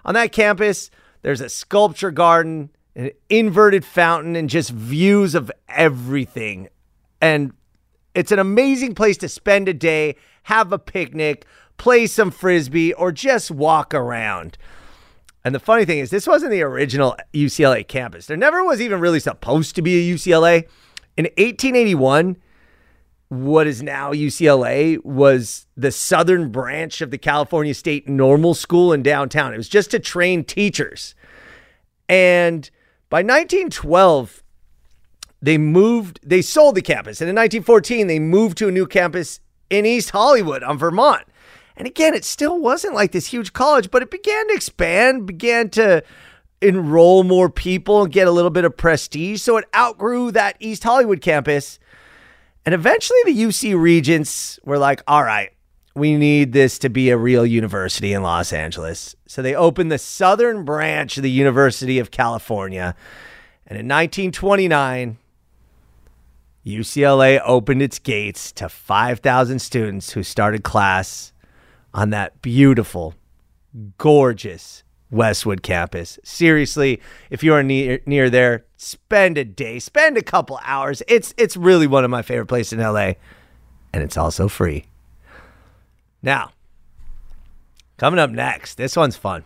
On 0.04 0.14
that 0.14 0.30
campus, 0.30 0.88
there's 1.22 1.40
a 1.40 1.48
sculpture 1.48 2.12
garden, 2.12 2.70
an 2.94 3.10
inverted 3.28 3.84
fountain, 3.84 4.36
and 4.36 4.48
just 4.48 4.70
views 4.70 5.34
of 5.34 5.50
everything. 5.68 6.68
And 7.20 7.52
it's 8.14 8.30
an 8.30 8.38
amazing 8.38 8.94
place 8.94 9.16
to 9.18 9.28
spend 9.28 9.68
a 9.68 9.74
day, 9.74 10.14
have 10.44 10.72
a 10.72 10.78
picnic, 10.78 11.44
play 11.76 12.06
some 12.06 12.30
frisbee, 12.30 12.92
or 12.92 13.10
just 13.10 13.50
walk 13.50 13.94
around. 13.94 14.56
And 15.44 15.52
the 15.52 15.60
funny 15.60 15.84
thing 15.84 15.98
is, 15.98 16.10
this 16.10 16.28
wasn't 16.28 16.52
the 16.52 16.62
original 16.62 17.16
UCLA 17.32 17.86
campus. 17.86 18.26
There 18.26 18.36
never 18.36 18.62
was 18.62 18.80
even 18.80 19.00
really 19.00 19.18
supposed 19.18 19.74
to 19.74 19.82
be 19.82 19.96
a 19.96 20.14
UCLA. 20.14 20.68
In 21.16 21.24
1881, 21.24 22.36
what 23.28 23.66
is 23.66 23.82
now 23.82 24.12
UCLA 24.12 25.02
was 25.04 25.66
the 25.76 25.90
southern 25.90 26.50
branch 26.50 27.00
of 27.00 27.10
the 27.10 27.18
California 27.18 27.74
State 27.74 28.08
Normal 28.08 28.54
School 28.54 28.92
in 28.92 29.02
downtown. 29.02 29.54
It 29.54 29.56
was 29.56 29.68
just 29.68 29.90
to 29.92 29.98
train 29.98 30.44
teachers. 30.44 31.14
And 32.08 32.70
by 33.08 33.18
1912, 33.18 34.42
they 35.40 35.58
moved, 35.58 36.20
they 36.22 36.42
sold 36.42 36.74
the 36.74 36.82
campus. 36.82 37.20
And 37.20 37.28
in 37.28 37.36
1914, 37.36 38.06
they 38.06 38.18
moved 38.18 38.58
to 38.58 38.68
a 38.68 38.72
new 38.72 38.86
campus 38.86 39.40
in 39.70 39.86
East 39.86 40.10
Hollywood 40.10 40.62
on 40.62 40.78
Vermont. 40.78 41.24
And 41.76 41.86
again, 41.86 42.14
it 42.14 42.24
still 42.24 42.58
wasn't 42.58 42.94
like 42.94 43.12
this 43.12 43.26
huge 43.26 43.52
college, 43.52 43.90
but 43.90 44.02
it 44.02 44.10
began 44.10 44.48
to 44.48 44.54
expand, 44.54 45.26
began 45.26 45.70
to 45.70 46.04
enroll 46.60 47.24
more 47.24 47.50
people 47.50 48.02
and 48.02 48.12
get 48.12 48.26
a 48.26 48.30
little 48.30 48.50
bit 48.50 48.64
of 48.64 48.76
prestige. 48.76 49.42
So 49.42 49.56
it 49.56 49.64
outgrew 49.74 50.30
that 50.32 50.56
East 50.60 50.84
Hollywood 50.84 51.20
campus. 51.20 51.78
And 52.66 52.74
eventually 52.74 53.18
the 53.24 53.36
UC 53.36 53.78
Regents 53.80 54.58
were 54.64 54.78
like, 54.78 55.02
all 55.06 55.22
right, 55.22 55.50
we 55.94 56.16
need 56.16 56.52
this 56.52 56.78
to 56.80 56.88
be 56.88 57.10
a 57.10 57.16
real 57.16 57.44
university 57.46 58.12
in 58.12 58.22
Los 58.22 58.52
Angeles. 58.52 59.14
So 59.26 59.42
they 59.42 59.54
opened 59.54 59.92
the 59.92 59.98
southern 59.98 60.64
branch 60.64 61.16
of 61.16 61.22
the 61.22 61.30
University 61.30 61.98
of 61.98 62.10
California. 62.10 62.94
And 63.66 63.78
in 63.78 63.86
1929, 63.86 65.18
UCLA 66.64 67.40
opened 67.44 67.82
its 67.82 67.98
gates 67.98 68.50
to 68.52 68.68
5,000 68.68 69.58
students 69.58 70.12
who 70.12 70.22
started 70.22 70.64
class 70.64 71.32
on 71.92 72.10
that 72.10 72.40
beautiful, 72.40 73.14
gorgeous 73.98 74.83
Westwood 75.14 75.62
campus. 75.62 76.18
Seriously, 76.24 77.00
if 77.30 77.42
you 77.42 77.54
are 77.54 77.62
near, 77.62 78.00
near 78.04 78.28
there, 78.28 78.64
spend 78.76 79.38
a 79.38 79.44
day, 79.44 79.78
spend 79.78 80.18
a 80.18 80.22
couple 80.22 80.58
hours. 80.64 81.02
It's 81.08 81.32
it's 81.36 81.56
really 81.56 81.86
one 81.86 82.04
of 82.04 82.10
my 82.10 82.22
favorite 82.22 82.46
places 82.46 82.72
in 82.74 82.80
LA, 82.80 83.12
and 83.92 84.02
it's 84.02 84.16
also 84.16 84.48
free. 84.48 84.86
Now, 86.22 86.50
coming 87.96 88.18
up 88.18 88.30
next, 88.30 88.74
this 88.74 88.96
one's 88.96 89.16
fun. 89.16 89.44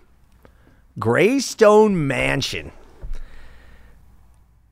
Greystone 0.99 2.07
Mansion. 2.07 2.73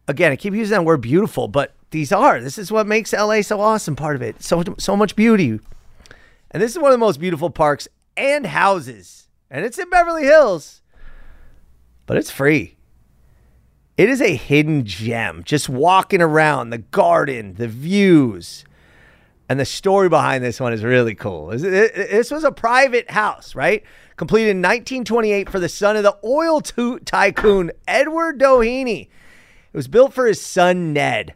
Again, 0.08 0.32
I 0.32 0.36
keep 0.36 0.54
using 0.54 0.70
that 0.70 0.84
word 0.84 1.00
beautiful, 1.00 1.48
but 1.48 1.74
these 1.90 2.12
are. 2.12 2.40
This 2.40 2.58
is 2.58 2.72
what 2.72 2.86
makes 2.86 3.12
LA 3.12 3.42
so 3.42 3.60
awesome. 3.60 3.96
Part 3.96 4.16
of 4.16 4.22
it, 4.22 4.42
so 4.42 4.64
so 4.78 4.96
much 4.96 5.14
beauty. 5.14 5.60
And 6.50 6.62
this 6.62 6.72
is 6.72 6.78
one 6.78 6.90
of 6.90 6.94
the 6.94 7.04
most 7.04 7.20
beautiful 7.20 7.50
parks 7.50 7.86
and 8.16 8.46
houses. 8.46 9.28
And 9.50 9.64
it's 9.64 9.78
in 9.78 9.88
Beverly 9.90 10.24
Hills, 10.24 10.82
but 12.06 12.16
it's 12.16 12.30
free. 12.30 12.76
It 13.96 14.08
is 14.08 14.20
a 14.20 14.34
hidden 14.34 14.84
gem. 14.84 15.42
Just 15.44 15.68
walking 15.68 16.22
around 16.22 16.70
the 16.70 16.78
garden, 16.78 17.54
the 17.54 17.68
views, 17.68 18.64
and 19.48 19.60
the 19.60 19.64
story 19.64 20.08
behind 20.08 20.42
this 20.42 20.60
one 20.60 20.72
is 20.72 20.82
really 20.84 21.14
cool. 21.14 21.48
This 21.48 22.30
was 22.30 22.44
a 22.44 22.52
private 22.52 23.10
house, 23.10 23.54
right? 23.54 23.84
Completed 24.16 24.50
in 24.50 24.58
1928 24.58 25.48
for 25.48 25.60
the 25.60 25.68
son 25.68 25.96
of 25.96 26.02
the 26.02 26.18
oil 26.24 26.60
tycoon 26.60 27.70
Edward 27.86 28.40
Doheny. 28.40 29.02
It 29.02 29.76
was 29.76 29.88
built 29.88 30.12
for 30.12 30.26
his 30.26 30.40
son 30.40 30.92
Ned. 30.92 31.34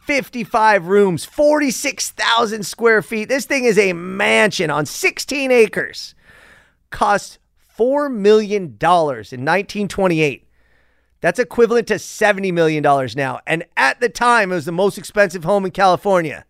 55 0.00 0.86
rooms, 0.86 1.24
46,000 1.26 2.64
square 2.64 3.02
feet. 3.02 3.28
This 3.28 3.44
thing 3.44 3.64
is 3.64 3.78
a 3.78 3.92
mansion 3.92 4.70
on 4.70 4.86
16 4.86 5.50
acres. 5.50 6.14
Cost 6.90 7.38
$4 7.78 8.12
million 8.12 8.64
in 8.64 8.74
1928. 8.80 10.48
That's 11.20 11.38
equivalent 11.38 11.88
to 11.88 11.94
$70 11.94 12.52
million 12.52 12.82
now. 13.16 13.40
And 13.46 13.64
at 13.76 14.00
the 14.00 14.08
time, 14.08 14.52
it 14.52 14.56
was 14.56 14.64
the 14.64 14.72
most 14.72 14.98
expensive 14.98 15.44
home 15.44 15.64
in 15.64 15.70
California. 15.70 16.44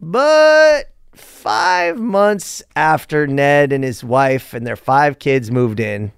But 0.00 0.92
five 1.12 1.98
months 1.98 2.62
after 2.76 3.26
Ned 3.26 3.72
and 3.72 3.84
his 3.84 4.04
wife 4.04 4.54
and 4.54 4.66
their 4.66 4.76
five 4.76 5.18
kids 5.18 5.50
moved 5.50 5.80
in, 5.80 6.12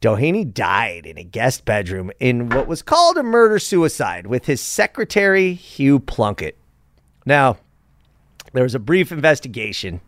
Doheny 0.00 0.52
died 0.52 1.04
in 1.04 1.18
a 1.18 1.24
guest 1.24 1.64
bedroom 1.64 2.10
in 2.20 2.48
what 2.48 2.66
was 2.66 2.82
called 2.82 3.18
a 3.18 3.22
murder 3.22 3.58
suicide 3.58 4.26
with 4.26 4.46
his 4.46 4.60
secretary, 4.60 5.52
Hugh 5.52 6.00
Plunkett. 6.00 6.56
Now, 7.26 7.58
there 8.52 8.62
was 8.62 8.74
a 8.74 8.80
brief 8.80 9.12
investigation, 9.12 10.00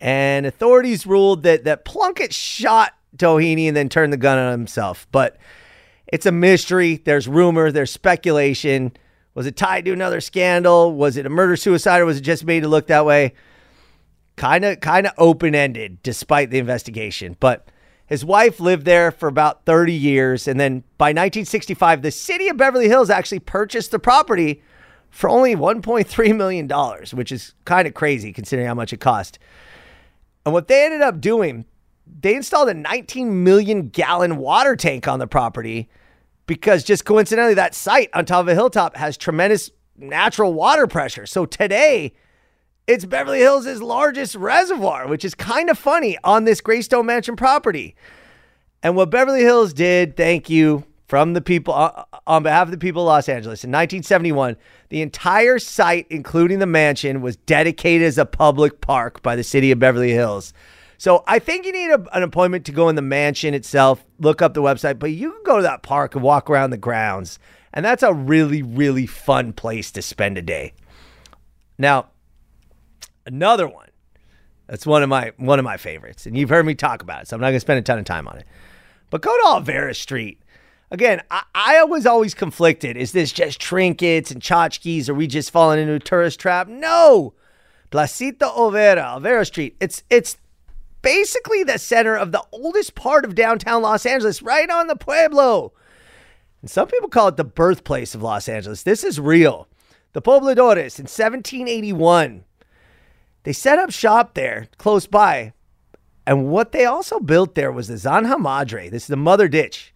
and 0.00 0.46
authorities 0.46 1.06
ruled 1.06 1.42
that, 1.42 1.64
that 1.64 1.84
Plunkett 1.84 2.32
shot 2.32 2.94
Doheny 3.16 3.66
and 3.68 3.76
then 3.76 3.88
turned 3.88 4.12
the 4.12 4.16
gun 4.16 4.38
on 4.38 4.52
himself. 4.52 5.06
But 5.12 5.36
it's 6.06 6.26
a 6.26 6.32
mystery. 6.32 6.96
There's 6.96 7.28
rumor, 7.28 7.70
there's 7.70 7.92
speculation. 7.92 8.92
Was 9.34 9.46
it 9.46 9.56
tied 9.56 9.84
to 9.84 9.92
another 9.92 10.20
scandal? 10.20 10.94
Was 10.94 11.16
it 11.16 11.26
a 11.26 11.30
murder 11.30 11.56
suicide 11.56 12.00
or 12.00 12.06
was 12.06 12.18
it 12.18 12.22
just 12.22 12.44
made 12.44 12.60
to 12.60 12.68
look 12.68 12.88
that 12.88 13.06
way? 13.06 13.34
Kind 14.36 14.64
of 14.64 14.80
kind 14.80 15.06
of 15.06 15.12
open-ended 15.18 16.02
despite 16.02 16.50
the 16.50 16.58
investigation. 16.58 17.36
But 17.38 17.68
his 18.06 18.24
wife 18.24 18.58
lived 18.58 18.86
there 18.86 19.12
for 19.12 19.28
about 19.28 19.64
30 19.66 19.92
years. 19.92 20.48
And 20.48 20.58
then 20.58 20.82
by 20.98 21.10
1965, 21.10 22.02
the 22.02 22.10
city 22.10 22.48
of 22.48 22.56
Beverly 22.56 22.88
Hills 22.88 23.10
actually 23.10 23.38
purchased 23.38 23.92
the 23.92 23.98
property 24.00 24.62
for 25.10 25.30
only 25.30 25.54
$1.3 25.54 26.36
million, 26.36 26.68
which 27.12 27.30
is 27.30 27.54
kind 27.64 27.86
of 27.86 27.94
crazy 27.94 28.32
considering 28.32 28.66
how 28.66 28.74
much 28.74 28.92
it 28.92 28.98
cost. 28.98 29.38
And 30.44 30.52
what 30.52 30.68
they 30.68 30.84
ended 30.84 31.02
up 31.02 31.20
doing, 31.20 31.66
they 32.20 32.34
installed 32.34 32.68
a 32.68 32.74
19 32.74 33.44
million 33.44 33.88
gallon 33.88 34.36
water 34.36 34.76
tank 34.76 35.06
on 35.06 35.18
the 35.18 35.26
property 35.26 35.88
because 36.46 36.82
just 36.82 37.04
coincidentally, 37.04 37.54
that 37.54 37.74
site 37.74 38.10
on 38.12 38.24
top 38.24 38.40
of 38.40 38.48
a 38.48 38.54
hilltop 38.54 38.96
has 38.96 39.16
tremendous 39.16 39.70
natural 39.96 40.52
water 40.52 40.86
pressure. 40.86 41.24
So 41.24 41.46
today, 41.46 42.12
it's 42.86 43.04
Beverly 43.04 43.38
Hills' 43.38 43.80
largest 43.80 44.34
reservoir, 44.34 45.06
which 45.06 45.24
is 45.24 45.34
kind 45.34 45.70
of 45.70 45.78
funny 45.78 46.18
on 46.24 46.44
this 46.44 46.60
Greystone 46.60 47.06
Mansion 47.06 47.36
property. 47.36 47.94
And 48.82 48.96
what 48.96 49.10
Beverly 49.10 49.42
Hills 49.42 49.72
did, 49.72 50.16
thank 50.16 50.50
you 50.50 50.84
from 51.10 51.34
the 51.34 51.40
people 51.40 51.74
uh, 51.74 52.04
on 52.26 52.42
behalf 52.42 52.68
of 52.68 52.70
the 52.70 52.78
people 52.78 53.02
of 53.02 53.06
Los 53.08 53.28
Angeles 53.28 53.64
in 53.64 53.70
1971, 53.70 54.56
the 54.88 55.02
entire 55.02 55.58
site, 55.58 56.06
including 56.08 56.60
the 56.60 56.66
mansion, 56.66 57.20
was 57.20 57.36
dedicated 57.36 58.06
as 58.06 58.16
a 58.16 58.24
public 58.24 58.80
park 58.80 59.20
by 59.22 59.36
the 59.36 59.44
city 59.44 59.70
of 59.70 59.78
Beverly 59.78 60.12
Hills. 60.12 60.54
So 60.96 61.24
I 61.26 61.38
think 61.38 61.66
you 61.66 61.72
need 61.72 61.90
a, 61.90 62.16
an 62.16 62.22
appointment 62.22 62.64
to 62.66 62.72
go 62.72 62.88
in 62.88 62.94
the 62.94 63.02
mansion 63.02 63.52
itself, 63.54 64.06
look 64.20 64.40
up 64.40 64.54
the 64.54 64.62
website, 64.62 64.98
but 64.98 65.10
you 65.10 65.32
can 65.32 65.42
go 65.44 65.56
to 65.56 65.62
that 65.62 65.82
park 65.82 66.14
and 66.14 66.22
walk 66.22 66.48
around 66.48 66.70
the 66.70 66.76
grounds. 66.78 67.38
And 67.74 67.84
that's 67.84 68.02
a 68.02 68.14
really, 68.14 68.62
really 68.62 69.06
fun 69.06 69.52
place 69.52 69.90
to 69.92 70.02
spend 70.02 70.38
a 70.38 70.42
day. 70.42 70.72
Now, 71.76 72.10
Another 73.26 73.68
one. 73.68 73.88
That's 74.66 74.86
one 74.86 75.02
of 75.02 75.08
my 75.08 75.32
one 75.36 75.58
of 75.58 75.64
my 75.64 75.76
favorites, 75.76 76.26
and 76.26 76.36
you've 76.36 76.48
heard 76.48 76.64
me 76.64 76.74
talk 76.74 77.02
about 77.02 77.22
it, 77.22 77.28
so 77.28 77.36
I'm 77.36 77.40
not 77.40 77.50
to 77.50 77.60
spend 77.60 77.78
a 77.78 77.82
ton 77.82 77.98
of 77.98 78.04
time 78.04 78.28
on 78.28 78.38
it. 78.38 78.46
But 79.10 79.20
go 79.20 79.36
to 79.36 79.44
Olvera 79.44 79.94
Street. 79.96 80.40
Again, 80.90 81.22
I, 81.30 81.42
I 81.54 81.84
was 81.84 82.04
always 82.04 82.34
conflicted. 82.34 82.96
Is 82.96 83.12
this 83.12 83.32
just 83.32 83.60
trinkets 83.60 84.30
and 84.30 84.42
tchotchkes? 84.42 85.08
Are 85.08 85.14
we 85.14 85.26
just 85.26 85.50
falling 85.50 85.78
into 85.78 85.94
a 85.94 86.00
tourist 86.00 86.40
trap? 86.40 86.66
No. 86.66 87.34
Placita 87.90 88.46
Olvera, 88.46 89.16
Olvera 89.16 89.46
Street. 89.46 89.76
It's 89.80 90.02
it's 90.10 90.36
basically 91.02 91.64
the 91.64 91.78
center 91.78 92.16
of 92.16 92.32
the 92.32 92.42
oldest 92.52 92.94
part 92.94 93.24
of 93.24 93.34
downtown 93.34 93.82
Los 93.82 94.04
Angeles, 94.04 94.42
right 94.42 94.68
on 94.68 94.86
the 94.86 94.96
Pueblo. 94.96 95.72
And 96.60 96.70
some 96.70 96.88
people 96.88 97.08
call 97.08 97.28
it 97.28 97.36
the 97.36 97.44
birthplace 97.44 98.14
of 98.14 98.22
Los 98.22 98.48
Angeles. 98.48 98.82
This 98.82 99.02
is 99.02 99.18
real. 99.18 99.68
The 100.12 100.22
Pobladores 100.22 100.98
in 100.98 101.06
1781. 101.06 102.44
They 103.44 103.52
set 103.52 103.78
up 103.78 103.90
shop 103.90 104.34
there 104.34 104.68
close 104.76 105.06
by. 105.06 105.52
And 106.26 106.48
what 106.48 106.72
they 106.72 106.84
also 106.84 107.18
built 107.18 107.54
there 107.54 107.72
was 107.72 107.88
the 107.88 107.94
Zanja 107.94 108.38
Madre. 108.38 108.88
This 108.88 109.04
is 109.04 109.08
the 109.08 109.16
mother 109.16 109.48
ditch. 109.48 109.89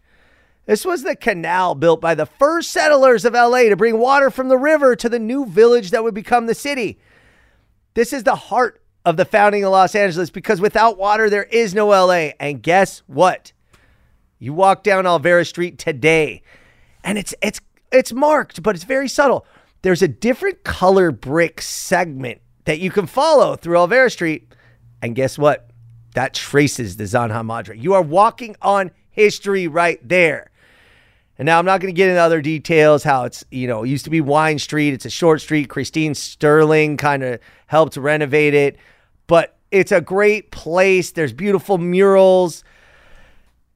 This 0.67 0.85
was 0.85 1.03
the 1.03 1.17
canal 1.17 1.75
built 1.75 2.01
by 2.01 2.15
the 2.15 2.27
first 2.27 2.71
settlers 2.71 3.25
of 3.25 3.35
LA 3.35 3.65
to 3.65 3.77
bring 3.77 3.99
water 3.99 4.31
from 4.31 4.49
the 4.49 4.57
river 4.57 4.97
to 4.97 5.09
the 5.09 5.19
new 5.19 5.45
village 5.45 5.91
that 5.91 6.03
would 6.03 6.15
become 6.15 6.47
the 6.47 6.55
city. 6.55 6.99
This 7.95 8.13
is 8.13 8.25
the 8.25 8.35
heart 8.35 8.83
of 9.05 9.17
the 9.17 9.27
founding 9.27 9.65
of 9.65 9.73
Los 9.73 9.95
Angeles 9.95 10.31
because 10.31 10.61
without 10.61 10.97
water, 10.97 11.29
there 11.29 11.45
is 11.45 11.75
no 11.75 11.89
LA. 11.89 12.31
And 12.41 12.63
guess 12.63 13.03
what? 13.07 13.53
You 14.39 14.53
walk 14.55 14.83
down 14.83 15.05
Olvera 15.05 15.47
Street 15.47 15.79
today, 15.79 16.43
and 17.03 17.19
it's 17.19 17.35
it's 17.41 17.61
it's 17.93 18.13
marked, 18.13 18.63
but 18.63 18.75
it's 18.75 18.85
very 18.85 19.09
subtle. 19.09 19.47
There's 19.83 20.03
a 20.03 20.09
different 20.09 20.65
color 20.65 21.13
brick 21.13 21.61
segment 21.61 22.41
that 22.65 22.79
you 22.79 22.91
can 22.91 23.07
follow 23.07 23.57
through 23.57 23.77
Olvera 23.77 24.11
Street. 24.11 24.55
And 25.03 25.15
guess 25.15 25.39
what? 25.39 25.71
That 26.15 26.35
traces 26.35 26.97
the 26.97 27.05
Zanja 27.05 27.45
Madre. 27.45 27.79
You 27.79 27.95
are 27.95 28.03
walking 28.03 28.57
on 28.63 28.91
history 29.11 29.69
right 29.69 30.01
there. 30.07 30.51
And 31.39 31.47
now 31.47 31.59
I'm 31.59 31.65
not 31.65 31.81
going 31.81 31.93
to 31.93 31.97
get 31.97 32.09
into 32.09 32.21
other 32.21 32.41
details 32.41 33.03
how 33.03 33.25
it's, 33.25 33.45
you 33.51 33.67
know, 33.67 33.83
it 33.83 33.89
used 33.89 34.05
to 34.05 34.11
be 34.11 34.21
Wine 34.21 34.59
Street. 34.59 34.95
It's 34.95 35.05
a 35.05 35.11
short 35.11 35.41
street. 35.41 35.69
Christine 35.69 36.15
Sterling 36.15 36.97
kind 36.97 37.25
of 37.25 37.41
helped 37.67 37.97
renovate 37.97 38.55
it. 38.55 38.77
But 39.27 39.57
it's 39.71 39.91
a 39.91 40.01
great 40.01 40.53
place. 40.53 41.11
There's 41.11 41.33
beautiful 41.33 41.79
murals. 41.79 42.63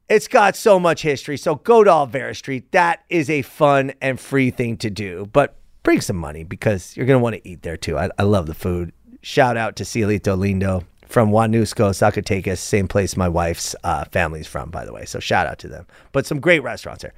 It's 0.07 0.27
got 0.27 0.55
so 0.55 0.79
much 0.79 1.01
history. 1.01 1.37
So 1.37 1.55
go 1.55 1.83
to 1.83 1.89
Olvera 1.89 2.35
Street. 2.35 2.71
That 2.71 3.03
is 3.09 3.29
a 3.29 3.41
fun 3.41 3.93
and 4.01 4.19
free 4.19 4.51
thing 4.51 4.77
to 4.77 4.89
do. 4.89 5.27
But 5.33 5.57
bring 5.83 6.01
some 6.01 6.15
money 6.15 6.43
because 6.45 6.95
you're 6.95 7.05
going 7.05 7.19
to 7.19 7.23
want 7.23 7.35
to 7.35 7.47
eat 7.47 7.63
there 7.63 7.77
too. 7.77 7.97
I, 7.97 8.09
I 8.17 8.23
love 8.23 8.45
the 8.45 8.53
food. 8.53 8.93
Shout 9.21 9.57
out 9.57 9.75
to 9.75 9.83
Cielito 9.83 10.37
Lindo 10.37 10.85
from 11.09 11.31
Huanusco, 11.31 11.89
Zacatecas, 11.89 12.59
same 12.59 12.87
place 12.87 13.17
my 13.17 13.27
wife's 13.27 13.75
uh, 13.83 14.05
family's 14.05 14.47
from, 14.47 14.69
by 14.69 14.85
the 14.85 14.93
way. 14.93 15.05
So 15.05 15.19
shout 15.19 15.47
out 15.47 15.57
to 15.59 15.67
them. 15.67 15.87
But 16.11 16.25
some 16.25 16.39
great 16.39 16.61
restaurants 16.61 17.01
there. 17.01 17.13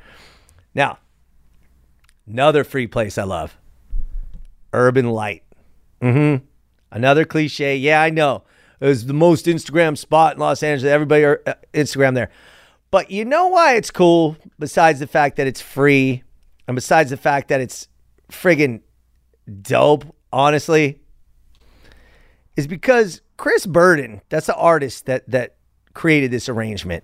Now, 0.74 1.00
another 2.28 2.64
free 2.64 2.88
place 2.88 3.18
I 3.18 3.24
love 3.24 3.58
Urban 4.74 5.10
Light. 5.10 5.44
Mm 6.02 6.14
hmm. 6.14 6.46
Another 6.92 7.24
cliche. 7.26 7.78
Yeah, 7.78 8.02
I 8.02 8.10
know. 8.10 8.44
It 8.80 8.86
was 8.86 9.06
the 9.06 9.14
most 9.14 9.46
Instagram 9.46 9.98
spot 9.98 10.34
in 10.34 10.40
Los 10.40 10.62
Angeles. 10.64 10.92
Everybody 10.92 11.24
are 11.24 11.42
uh, 11.46 11.54
Instagram 11.74 12.16
there. 12.16 12.30
But 12.90 13.10
you 13.10 13.24
know 13.24 13.48
why 13.48 13.76
it's 13.76 13.92
cool, 13.92 14.36
besides 14.60 15.00
the 15.00 15.08
fact 15.08 15.38
that 15.38 15.48
it's 15.48 15.62
free 15.62 16.24
and 16.68 16.76
besides 16.76 17.10
the 17.10 17.18
fact 17.18 17.48
that 17.48 17.62
it's 17.62 17.88
friggin' 18.30 18.82
dope, 19.62 20.06
honestly, 20.34 21.00
is 22.58 22.68
because 22.68 23.22
Chris 23.38 23.66
Burden, 23.66 24.22
that's 24.30 24.48
the 24.48 24.56
artist 24.56 25.06
that 25.06 25.30
that 25.30 25.56
created 25.94 26.32
this 26.32 26.50
arrangement. 26.50 27.04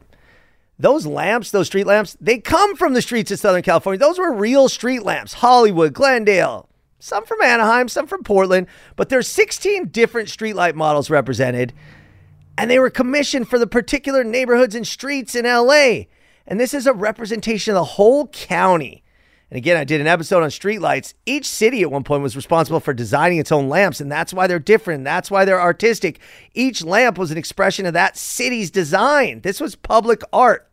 Those 0.80 1.06
lamps, 1.08 1.52
those 1.52 1.68
street 1.68 1.88
lamps, 1.88 2.16
they 2.22 2.40
come 2.40 2.76
from 2.76 2.94
the 2.94 3.02
streets 3.02 3.32
of 3.32 3.40
Southern 3.40 3.64
California. 3.64 4.00
Those 4.00 4.20
were 4.20 4.32
real 4.32 4.70
street 4.70 5.04
lamps. 5.04 5.34
Hollywood, 5.34 5.94
Glendale, 5.94 6.70
some 7.00 7.26
from 7.26 7.42
Anaheim, 7.42 7.88
some 7.88 8.06
from 8.06 8.24
Portland, 8.24 8.68
but 8.96 9.10
there's 9.10 9.28
16 9.28 9.88
different 9.88 10.30
streetlight 10.30 10.76
models 10.76 11.10
represented, 11.10 11.74
and 12.58 12.70
they 12.70 12.80
were 12.80 12.90
commissioned 12.90 13.48
for 13.48 13.58
the 13.58 13.68
particular 13.68 14.24
neighborhoods 14.24 14.76
and 14.76 14.86
streets 14.86 15.36
in 15.36 15.46
LA. 15.46 16.06
And 16.46 16.60
this 16.60 16.74
is 16.74 16.88
a 16.88 16.94
representation 16.94 17.72
of 17.72 17.76
the 17.76 17.84
whole 17.84 18.28
county. 18.28 19.04
And 19.50 19.58
again, 19.58 19.78
I 19.78 19.84
did 19.84 20.02
an 20.02 20.08
episode 20.08 20.44
on 20.44 20.50
streetlights. 20.50 21.14
Each 21.26 21.46
city 21.46 21.82
at 21.82 21.92
one 21.92 22.04
point 22.04 22.24
was 22.24 22.36
responsible 22.36 22.80
for 22.80 22.94
designing 22.94 23.38
its 23.38 23.52
own 23.52 23.70
lamps, 23.70 24.02
and 24.02 24.12
that's 24.12 24.34
why 24.34 24.48
they're 24.48 24.60
different. 24.60 25.04
That's 25.04 25.32
why 25.32 25.46
they're 25.46 25.62
artistic. 25.62 26.20
Each 26.54 26.84
lamp 26.84 27.18
was 27.18 27.32
an 27.32 27.38
expression 27.38 27.86
of 27.86 27.94
that 27.94 28.18
city's 28.18 28.72
design. 28.72 29.42
This 29.42 29.62
was 29.62 29.76
public 29.76 30.22
art. 30.34 30.67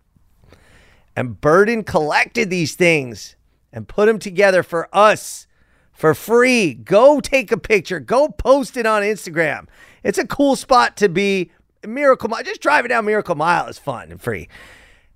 And 1.17 1.41
Burden 1.41 1.85
collected 1.85 2.51
these 2.51 2.75
things 2.75 3.37
and 3.73 3.89
put 3.89 4.07
them 4.07 4.19
together 4.19 4.63
for 4.63 4.89
us 4.93 5.47
for 5.93 6.15
free. 6.15 6.75
Go 6.75 7.21
take 7.21 7.53
a 7.53 7.57
picture. 7.57 8.01
Go 8.01 8.29
post 8.29 8.77
it 8.77 8.87
on 8.87 9.03
Instagram. 9.03 9.67
It's 10.03 10.19
a 10.19 10.27
cool 10.27 10.57
spot 10.57 10.97
to 10.99 11.09
be. 11.09 11.51
Miracle 11.87 12.29
Mile. 12.29 12.43
Just 12.43 12.61
driving 12.63 12.89
down 12.89 13.05
Miracle 13.05 13.35
Mile 13.35 13.67
is 13.67 13.79
fun 13.79 14.11
and 14.11 14.21
free. 14.21 14.49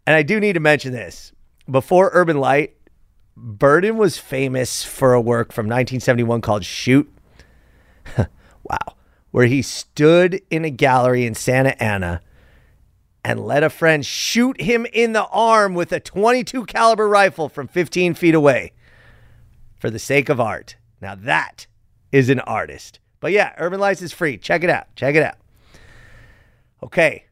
And 0.07 0.15
I 0.15 0.23
do 0.23 0.41
need 0.41 0.55
to 0.55 0.61
mention 0.61 0.93
this. 0.93 1.33
Before 1.71 2.11
Urban 2.13 2.39
Light, 2.39 2.77
Burden 3.37 3.97
was 3.97 4.19
famous 4.19 4.85
for 4.85 5.15
a 5.15 5.21
work 5.21 5.53
from 5.53 5.67
1971 5.67 6.41
called 6.41 6.65
Shoot. 6.65 7.13
wow. 8.17 8.95
Where 9.31 9.47
he 9.47 9.63
stood 9.63 10.41
in 10.51 10.65
a 10.65 10.71
gallery 10.71 11.27
in 11.27 11.35
Santa 11.35 11.81
Ana 11.83 12.21
and 13.29 13.45
let 13.45 13.63
a 13.63 13.69
friend 13.69 14.07
shoot 14.07 14.59
him 14.59 14.87
in 14.91 15.13
the 15.13 15.27
arm 15.27 15.75
with 15.75 15.93
a 15.93 16.01
22 16.01 16.65
caliber 16.65 17.07
rifle 17.07 17.51
from 17.51 17.69
15 17.69 18.15
feet 18.15 18.35
away 18.35 18.73
for 19.79 19.91
the 19.91 19.99
sake 19.99 20.31
of 20.31 20.41
art. 20.41 20.77
Now 21.03 21.15
that 21.15 21.67
is 22.11 22.31
an 22.31 22.41
artist. 22.41 23.01
But 23.21 23.33
yeah, 23.33 23.53
Urban 23.59 23.81
Lights 23.81 24.01
is 24.01 24.15
free. 24.15 24.39
Check 24.39 24.65
it 24.65 24.71
out. 24.71 24.87
Check 24.97 25.15
it 25.15 25.23
out. 25.23 25.35
Okay. 26.83 27.27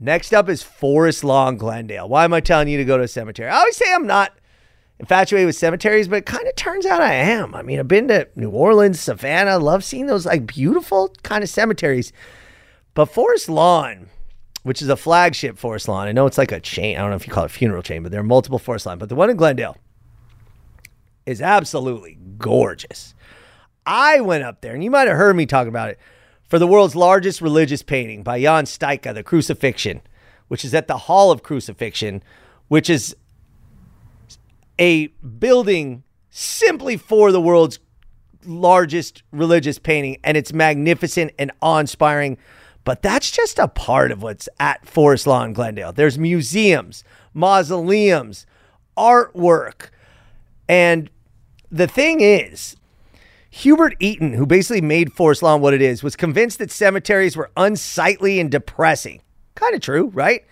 Next 0.00 0.34
up 0.34 0.48
is 0.48 0.64
Forest 0.64 1.22
Lawn 1.22 1.56
Glendale. 1.56 2.08
Why 2.08 2.24
am 2.24 2.34
I 2.34 2.40
telling 2.40 2.66
you 2.66 2.78
to 2.78 2.84
go 2.84 2.96
to 2.96 3.04
a 3.04 3.08
cemetery? 3.08 3.48
I 3.48 3.58
always 3.58 3.76
say 3.76 3.94
I'm 3.94 4.08
not 4.08 4.32
infatuated 4.98 5.46
with 5.46 5.54
cemeteries, 5.54 6.08
but 6.08 6.16
it 6.16 6.26
kind 6.26 6.48
of 6.48 6.56
turns 6.56 6.86
out 6.86 7.00
I 7.00 7.14
am. 7.14 7.54
I 7.54 7.62
mean, 7.62 7.78
I've 7.78 7.86
been 7.86 8.08
to 8.08 8.28
New 8.34 8.50
Orleans, 8.50 8.98
Savannah, 8.98 9.60
love 9.60 9.84
seeing 9.84 10.06
those 10.06 10.26
like 10.26 10.44
beautiful 10.44 11.14
kind 11.22 11.44
of 11.44 11.50
cemeteries. 11.50 12.12
But 12.94 13.06
Forest 13.06 13.48
Lawn, 13.48 14.08
which 14.66 14.82
is 14.82 14.88
a 14.88 14.96
flagship 14.96 15.56
Forest 15.56 15.86
Lawn, 15.86 16.08
I 16.08 16.12
know 16.12 16.26
it's 16.26 16.38
like 16.38 16.50
a 16.50 16.58
chain. 16.58 16.96
I 16.96 17.00
don't 17.00 17.10
know 17.10 17.16
if 17.16 17.24
you 17.24 17.32
call 17.32 17.44
it 17.44 17.52
a 17.52 17.54
funeral 17.54 17.84
chain, 17.84 18.02
but 18.02 18.10
there 18.10 18.18
are 18.18 18.24
multiple 18.24 18.58
Forest 18.58 18.86
Lawn. 18.86 18.98
But 18.98 19.08
the 19.08 19.14
one 19.14 19.30
in 19.30 19.36
Glendale 19.36 19.76
is 21.24 21.40
absolutely 21.40 22.18
gorgeous. 22.36 23.14
I 23.86 24.20
went 24.20 24.42
up 24.42 24.62
there, 24.62 24.74
and 24.74 24.82
you 24.82 24.90
might 24.90 25.06
have 25.06 25.16
heard 25.16 25.36
me 25.36 25.46
talk 25.46 25.68
about 25.68 25.90
it, 25.90 26.00
for 26.48 26.58
the 26.58 26.66
world's 26.66 26.96
largest 26.96 27.40
religious 27.40 27.84
painting 27.84 28.24
by 28.24 28.40
Jan 28.40 28.64
Styka, 28.64 29.14
The 29.14 29.22
Crucifixion, 29.22 30.00
which 30.48 30.64
is 30.64 30.74
at 30.74 30.88
the 30.88 30.98
Hall 30.98 31.30
of 31.30 31.44
Crucifixion, 31.44 32.24
which 32.66 32.90
is 32.90 33.14
a 34.80 35.06
building 35.06 36.02
simply 36.30 36.96
for 36.96 37.30
the 37.30 37.40
world's 37.40 37.78
largest 38.44 39.22
religious 39.30 39.78
painting, 39.78 40.18
and 40.24 40.36
it's 40.36 40.52
magnificent 40.52 41.30
and 41.38 41.52
awe 41.62 41.78
inspiring. 41.78 42.36
But 42.86 43.02
that's 43.02 43.32
just 43.32 43.58
a 43.58 43.66
part 43.66 44.12
of 44.12 44.22
what's 44.22 44.48
at 44.60 44.86
Forest 44.86 45.26
Lawn 45.26 45.52
Glendale. 45.52 45.92
There's 45.92 46.20
museums, 46.20 47.02
mausoleums, 47.34 48.46
artwork. 48.96 49.90
And 50.68 51.10
the 51.68 51.88
thing 51.88 52.20
is, 52.20 52.76
Hubert 53.50 53.96
Eaton, 53.98 54.34
who 54.34 54.46
basically 54.46 54.82
made 54.82 55.12
Forest 55.12 55.42
Lawn 55.42 55.60
what 55.60 55.74
it 55.74 55.82
is, 55.82 56.04
was 56.04 56.14
convinced 56.14 56.60
that 56.60 56.70
cemeteries 56.70 57.36
were 57.36 57.50
unsightly 57.56 58.38
and 58.38 58.52
depressing. 58.52 59.20
Kind 59.56 59.74
of 59.74 59.80
true, 59.80 60.12
right? 60.14 60.44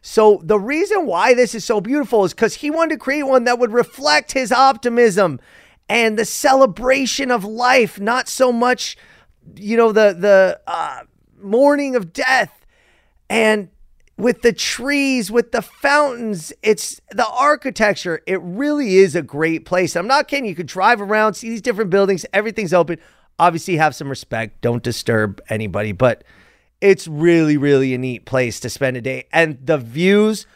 So 0.00 0.40
the 0.42 0.58
reason 0.58 1.04
why 1.04 1.34
this 1.34 1.54
is 1.54 1.66
so 1.66 1.82
beautiful 1.82 2.24
is 2.24 2.32
because 2.32 2.54
he 2.54 2.70
wanted 2.70 2.94
to 2.94 2.98
create 3.00 3.24
one 3.24 3.44
that 3.44 3.58
would 3.58 3.72
reflect 3.72 4.32
his 4.32 4.50
optimism 4.50 5.40
and 5.90 6.18
the 6.18 6.24
celebration 6.24 7.30
of 7.30 7.44
life, 7.44 8.00
not 8.00 8.28
so 8.28 8.50
much, 8.50 8.96
you 9.56 9.76
know, 9.76 9.92
the 9.92 10.16
the 10.18 10.60
uh, 10.66 11.02
mourning 11.46 11.96
of 11.96 12.12
death. 12.12 12.66
And 13.30 13.70
with 14.18 14.42
the 14.42 14.52
trees, 14.52 15.30
with 15.30 15.52
the 15.52 15.62
fountains, 15.62 16.52
it's 16.62 17.00
the 17.10 17.26
architecture. 17.26 18.22
It 18.26 18.40
really 18.42 18.96
is 18.96 19.14
a 19.14 19.22
great 19.22 19.64
place. 19.64 19.94
I'm 19.96 20.06
not 20.06 20.28
kidding. 20.28 20.46
You 20.46 20.54
could 20.54 20.66
drive 20.66 21.00
around, 21.00 21.34
see 21.34 21.48
these 21.48 21.62
different 21.62 21.90
buildings, 21.90 22.24
everything's 22.32 22.72
open. 22.72 22.98
Obviously, 23.38 23.76
have 23.76 23.94
some 23.94 24.08
respect. 24.08 24.62
Don't 24.62 24.82
disturb 24.82 25.42
anybody, 25.50 25.92
but 25.92 26.24
it's 26.80 27.06
really, 27.06 27.58
really 27.58 27.92
a 27.92 27.98
neat 27.98 28.24
place 28.24 28.60
to 28.60 28.70
spend 28.70 28.96
a 28.96 29.02
day. 29.02 29.26
And 29.32 29.58
the 29.64 29.76
views, 29.76 30.46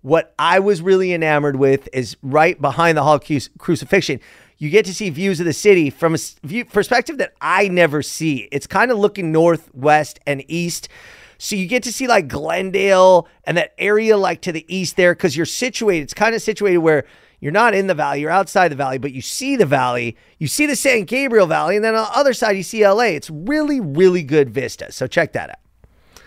what 0.00 0.34
I 0.38 0.58
was 0.58 0.80
really 0.80 1.12
enamored 1.12 1.56
with 1.56 1.88
is 1.92 2.16
right 2.22 2.58
behind 2.58 2.96
the 2.96 3.02
Hall 3.02 3.16
of 3.16 3.24
Crucifixion. 3.58 4.20
You 4.60 4.68
get 4.68 4.84
to 4.84 4.94
see 4.94 5.08
views 5.08 5.40
of 5.40 5.46
the 5.46 5.54
city 5.54 5.88
from 5.88 6.14
a 6.14 6.18
view, 6.44 6.66
perspective 6.66 7.16
that 7.16 7.32
I 7.40 7.68
never 7.68 8.02
see. 8.02 8.46
It's 8.52 8.66
kind 8.66 8.90
of 8.90 8.98
looking 8.98 9.32
northwest 9.32 10.20
and 10.26 10.44
east. 10.48 10.90
So 11.38 11.56
you 11.56 11.66
get 11.66 11.82
to 11.84 11.92
see 11.92 12.06
like 12.06 12.28
Glendale 12.28 13.26
and 13.44 13.56
that 13.56 13.72
area 13.78 14.18
like 14.18 14.42
to 14.42 14.52
the 14.52 14.66
east 14.68 14.96
there 14.96 15.14
because 15.14 15.34
you're 15.34 15.46
situated. 15.46 16.02
It's 16.02 16.12
kind 16.12 16.34
of 16.34 16.42
situated 16.42 16.76
where 16.76 17.06
you're 17.40 17.52
not 17.52 17.72
in 17.72 17.86
the 17.86 17.94
valley, 17.94 18.20
you're 18.20 18.30
outside 18.30 18.68
the 18.68 18.76
valley, 18.76 18.98
but 18.98 19.12
you 19.12 19.22
see 19.22 19.56
the 19.56 19.64
valley, 19.64 20.14
you 20.36 20.46
see 20.46 20.66
the 20.66 20.76
San 20.76 21.04
Gabriel 21.04 21.46
Valley, 21.46 21.76
and 21.76 21.82
then 21.82 21.94
on 21.94 22.04
the 22.04 22.18
other 22.18 22.34
side 22.34 22.54
you 22.54 22.62
see 22.62 22.86
LA. 22.86 23.04
It's 23.04 23.30
really, 23.30 23.80
really 23.80 24.22
good 24.22 24.50
vista. 24.50 24.92
So 24.92 25.06
check 25.06 25.32
that 25.32 25.48
out. 25.48 26.22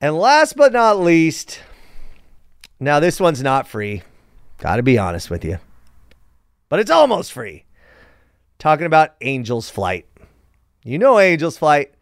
And 0.00 0.16
last 0.16 0.56
but 0.56 0.72
not 0.72 1.00
least, 1.00 1.60
now 2.78 3.00
this 3.00 3.18
one's 3.18 3.42
not 3.42 3.66
free. 3.66 4.02
Got 4.58 4.76
to 4.76 4.84
be 4.84 4.96
honest 4.96 5.28
with 5.28 5.44
you. 5.44 5.58
But 6.70 6.78
it's 6.78 6.90
almost 6.90 7.32
free. 7.32 7.66
Talking 8.58 8.86
about 8.86 9.16
Angel's 9.20 9.68
Flight. 9.68 10.06
You 10.84 10.98
know 10.98 11.18
Angel's 11.18 11.58
Flight. 11.58 11.92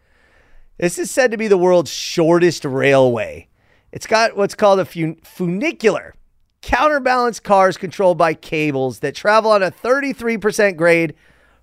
This 0.76 0.98
is 0.98 1.10
said 1.10 1.32
to 1.32 1.36
be 1.36 1.48
the 1.48 1.58
world's 1.58 1.90
shortest 1.90 2.64
railway. 2.64 3.48
It's 3.90 4.06
got 4.06 4.36
what's 4.36 4.54
called 4.54 4.78
a 4.78 4.84
funicular, 4.84 6.14
counterbalanced 6.60 7.42
cars 7.42 7.78
controlled 7.78 8.18
by 8.18 8.34
cables 8.34 9.00
that 9.00 9.14
travel 9.14 9.50
on 9.50 9.62
a 9.62 9.70
33% 9.70 10.76
grade 10.76 11.14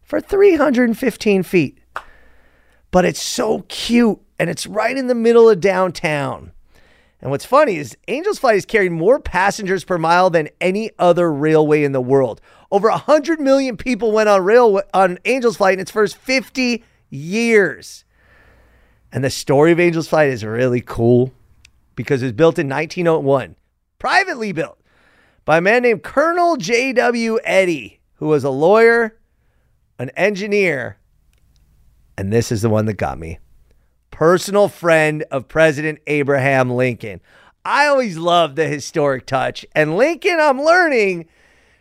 for 0.01 0.19
315 0.19 1.43
feet. 1.43 1.77
But 2.89 3.05
it's 3.05 3.21
so 3.21 3.65
cute 3.67 4.19
and 4.39 4.49
it's 4.49 4.65
right 4.65 4.97
in 4.97 5.07
the 5.07 5.15
middle 5.15 5.47
of 5.47 5.59
downtown. 5.59 6.51
And 7.21 7.31
what's 7.31 7.45
funny 7.45 7.77
is 7.77 7.97
Angel's 8.07 8.39
Flight 8.39 8.55
has 8.55 8.65
carried 8.65 8.91
more 8.91 9.19
passengers 9.19 9.83
per 9.83 9.97
mile 9.97 10.29
than 10.29 10.49
any 10.59 10.91
other 10.99 11.31
railway 11.31 11.83
in 11.83 11.91
the 11.91 12.01
world. 12.01 12.41
Over 12.71 12.89
100 12.89 13.39
million 13.39 13.77
people 13.77 14.11
went 14.11 14.29
on 14.29 14.43
rail 14.43 14.81
on 14.93 15.19
Angel's 15.25 15.57
Flight 15.57 15.75
in 15.75 15.79
its 15.79 15.91
first 15.91 16.17
50 16.17 16.83
years. 17.09 18.03
And 19.11 19.23
the 19.23 19.29
story 19.29 19.71
of 19.71 19.79
Angel's 19.79 20.07
Flight 20.07 20.29
is 20.29 20.43
really 20.43 20.81
cool 20.81 21.31
because 21.95 22.21
it 22.21 22.25
was 22.25 22.33
built 22.33 22.59
in 22.59 22.67
1901, 22.67 23.55
privately 23.99 24.51
built 24.51 24.79
by 25.45 25.57
a 25.57 25.61
man 25.61 25.83
named 25.83 26.03
Colonel 26.03 26.57
J.W. 26.57 27.39
Eddy, 27.43 28.01
who 28.15 28.27
was 28.27 28.43
a 28.43 28.49
lawyer, 28.49 29.17
an 29.97 30.09
engineer, 30.11 30.97
and 32.17 32.31
this 32.31 32.51
is 32.51 32.61
the 32.61 32.69
one 32.69 32.85
that 32.85 32.93
got 32.93 33.19
me 33.19 33.39
personal 34.11 34.69
friend 34.69 35.25
of 35.29 35.45
President 35.49 35.99
Abraham 36.07 36.69
Lincoln. 36.69 37.19
I 37.65 37.87
always 37.87 38.17
love 38.17 38.55
the 38.55 38.65
historic 38.65 39.25
touch, 39.25 39.65
and 39.75 39.97
Lincoln, 39.97 40.39
I'm 40.39 40.61
learning 40.61 41.27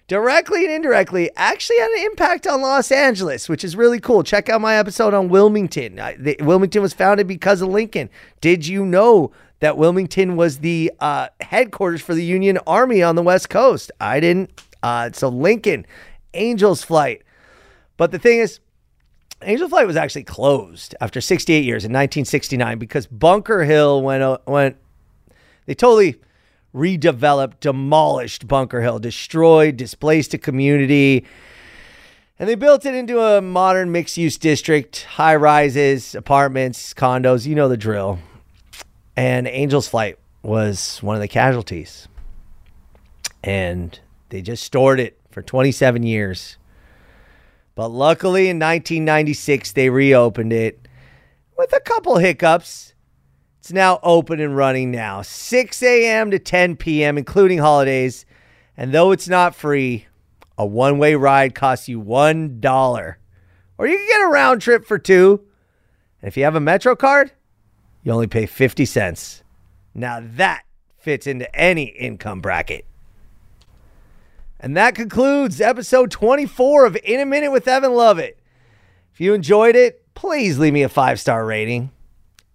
directly 0.06 0.64
and 0.64 0.72
indirectly, 0.72 1.30
actually 1.36 1.78
had 1.78 1.90
an 1.90 2.04
impact 2.04 2.46
on 2.46 2.60
Los 2.60 2.90
Angeles, 2.90 3.48
which 3.48 3.64
is 3.64 3.76
really 3.76 4.00
cool. 4.00 4.22
Check 4.22 4.48
out 4.48 4.60
my 4.60 4.76
episode 4.76 5.14
on 5.14 5.28
Wilmington. 5.28 5.96
the, 6.18 6.36
Wilmington 6.40 6.82
was 6.82 6.92
founded 6.92 7.26
because 7.26 7.62
of 7.62 7.68
Lincoln. 7.68 8.10
Did 8.40 8.66
you 8.66 8.84
know 8.84 9.32
that 9.60 9.76
Wilmington 9.76 10.36
was 10.36 10.58
the 10.58 10.92
uh, 11.00 11.28
headquarters 11.40 12.02
for 12.02 12.14
the 12.14 12.24
Union 12.24 12.58
Army 12.66 13.02
on 13.02 13.16
the 13.16 13.22
West 13.22 13.48
Coast? 13.48 13.90
I 14.00 14.20
didn't. 14.20 14.62
Uh, 14.82 15.10
so 15.12 15.28
Lincoln, 15.28 15.86
Angels 16.34 16.82
Flight. 16.82 17.22
But 17.96 18.10
the 18.10 18.18
thing 18.18 18.40
is, 18.40 18.60
Angel 19.42 19.68
Flight 19.68 19.86
was 19.86 19.96
actually 19.96 20.24
closed 20.24 20.94
after 21.00 21.20
68 21.20 21.64
years 21.64 21.84
in 21.84 21.92
1969 21.92 22.78
because 22.78 23.06
Bunker 23.06 23.64
Hill 23.64 24.02
went 24.02 24.46
went. 24.46 24.76
They 25.66 25.74
totally 25.74 26.16
redeveloped, 26.74 27.60
demolished 27.60 28.48
Bunker 28.48 28.82
Hill, 28.82 28.98
destroyed, 28.98 29.76
displaced 29.76 30.34
a 30.34 30.38
community. 30.38 31.24
And 32.38 32.48
they 32.48 32.56
built 32.56 32.84
it 32.84 32.94
into 32.94 33.20
a 33.20 33.40
modern 33.40 33.92
mixed 33.92 34.16
use 34.16 34.36
district, 34.36 35.04
high 35.04 35.36
rises, 35.36 36.14
apartments, 36.14 36.92
condos, 36.92 37.46
you 37.46 37.54
know 37.54 37.68
the 37.68 37.76
drill. 37.76 38.18
And 39.16 39.46
Angel's 39.46 39.88
Flight 39.88 40.18
was 40.42 40.98
one 41.00 41.14
of 41.14 41.22
the 41.22 41.28
casualties. 41.28 42.08
And 43.44 43.98
they 44.30 44.42
just 44.42 44.64
stored 44.64 44.98
it 44.98 45.18
for 45.30 45.42
27 45.42 46.02
years. 46.02 46.56
But 47.76 47.88
luckily 47.88 48.48
in 48.48 48.58
1996, 48.58 49.72
they 49.72 49.90
reopened 49.90 50.52
it 50.52 50.88
with 51.56 51.72
a 51.72 51.80
couple 51.80 52.18
hiccups. 52.18 52.93
It's 53.64 53.72
now 53.72 53.98
open 54.02 54.40
and 54.40 54.54
running 54.54 54.90
now, 54.90 55.22
6 55.22 55.82
a.m. 55.82 56.30
to 56.32 56.38
10 56.38 56.76
p.m., 56.76 57.16
including 57.16 57.60
holidays. 57.60 58.26
And 58.76 58.92
though 58.92 59.10
it's 59.10 59.26
not 59.26 59.54
free, 59.54 60.06
a 60.58 60.66
one 60.66 60.98
way 60.98 61.14
ride 61.14 61.54
costs 61.54 61.88
you 61.88 61.98
$1. 61.98 63.14
Or 63.78 63.86
you 63.86 63.96
can 63.96 64.06
get 64.06 64.20
a 64.20 64.26
round 64.26 64.60
trip 64.60 64.84
for 64.84 64.98
two. 64.98 65.46
And 66.20 66.28
if 66.28 66.36
you 66.36 66.44
have 66.44 66.56
a 66.56 66.60
Metro 66.60 66.94
card, 66.94 67.32
you 68.02 68.12
only 68.12 68.26
pay 68.26 68.44
50 68.44 68.84
cents. 68.84 69.42
Now 69.94 70.20
that 70.22 70.64
fits 70.98 71.26
into 71.26 71.50
any 71.58 71.84
income 71.84 72.42
bracket. 72.42 72.84
And 74.60 74.76
that 74.76 74.94
concludes 74.94 75.62
episode 75.62 76.10
24 76.10 76.84
of 76.84 76.98
In 77.02 77.18
a 77.18 77.24
Minute 77.24 77.50
with 77.50 77.66
Evan 77.66 77.94
Lovett. 77.94 78.38
If 79.14 79.22
you 79.22 79.32
enjoyed 79.32 79.74
it, 79.74 80.04
please 80.14 80.58
leave 80.58 80.74
me 80.74 80.82
a 80.82 80.90
five 80.90 81.18
star 81.18 81.46
rating. 81.46 81.92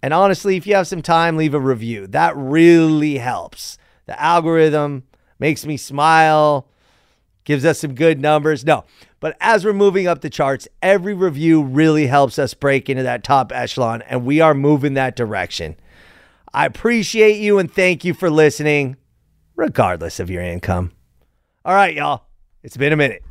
And 0.02 0.14
honestly, 0.14 0.56
if 0.56 0.66
you 0.66 0.74
have 0.74 0.86
some 0.86 1.02
time, 1.02 1.36
leave 1.36 1.54
a 1.54 1.60
review. 1.60 2.06
That 2.06 2.36
really 2.36 3.18
helps. 3.18 3.78
The 4.06 4.20
algorithm 4.20 5.04
makes 5.38 5.66
me 5.66 5.76
smile, 5.76 6.66
gives 7.44 7.64
us 7.64 7.80
some 7.80 7.94
good 7.94 8.20
numbers. 8.20 8.64
No, 8.64 8.84
but 9.20 9.36
as 9.40 9.64
we're 9.64 9.72
moving 9.72 10.06
up 10.06 10.20
the 10.20 10.30
charts, 10.30 10.66
every 10.82 11.14
review 11.14 11.62
really 11.62 12.06
helps 12.06 12.38
us 12.38 12.54
break 12.54 12.88
into 12.88 13.02
that 13.02 13.24
top 13.24 13.52
echelon, 13.52 14.02
and 14.02 14.24
we 14.24 14.40
are 14.40 14.54
moving 14.54 14.94
that 14.94 15.16
direction. 15.16 15.76
I 16.52 16.66
appreciate 16.66 17.38
you 17.38 17.58
and 17.58 17.72
thank 17.72 18.04
you 18.04 18.14
for 18.14 18.30
listening, 18.30 18.96
regardless 19.54 20.18
of 20.18 20.30
your 20.30 20.42
income. 20.42 20.92
All 21.64 21.74
right, 21.74 21.94
y'all, 21.94 22.24
it's 22.62 22.76
been 22.76 22.92
a 22.92 22.96
minute. 22.96 23.22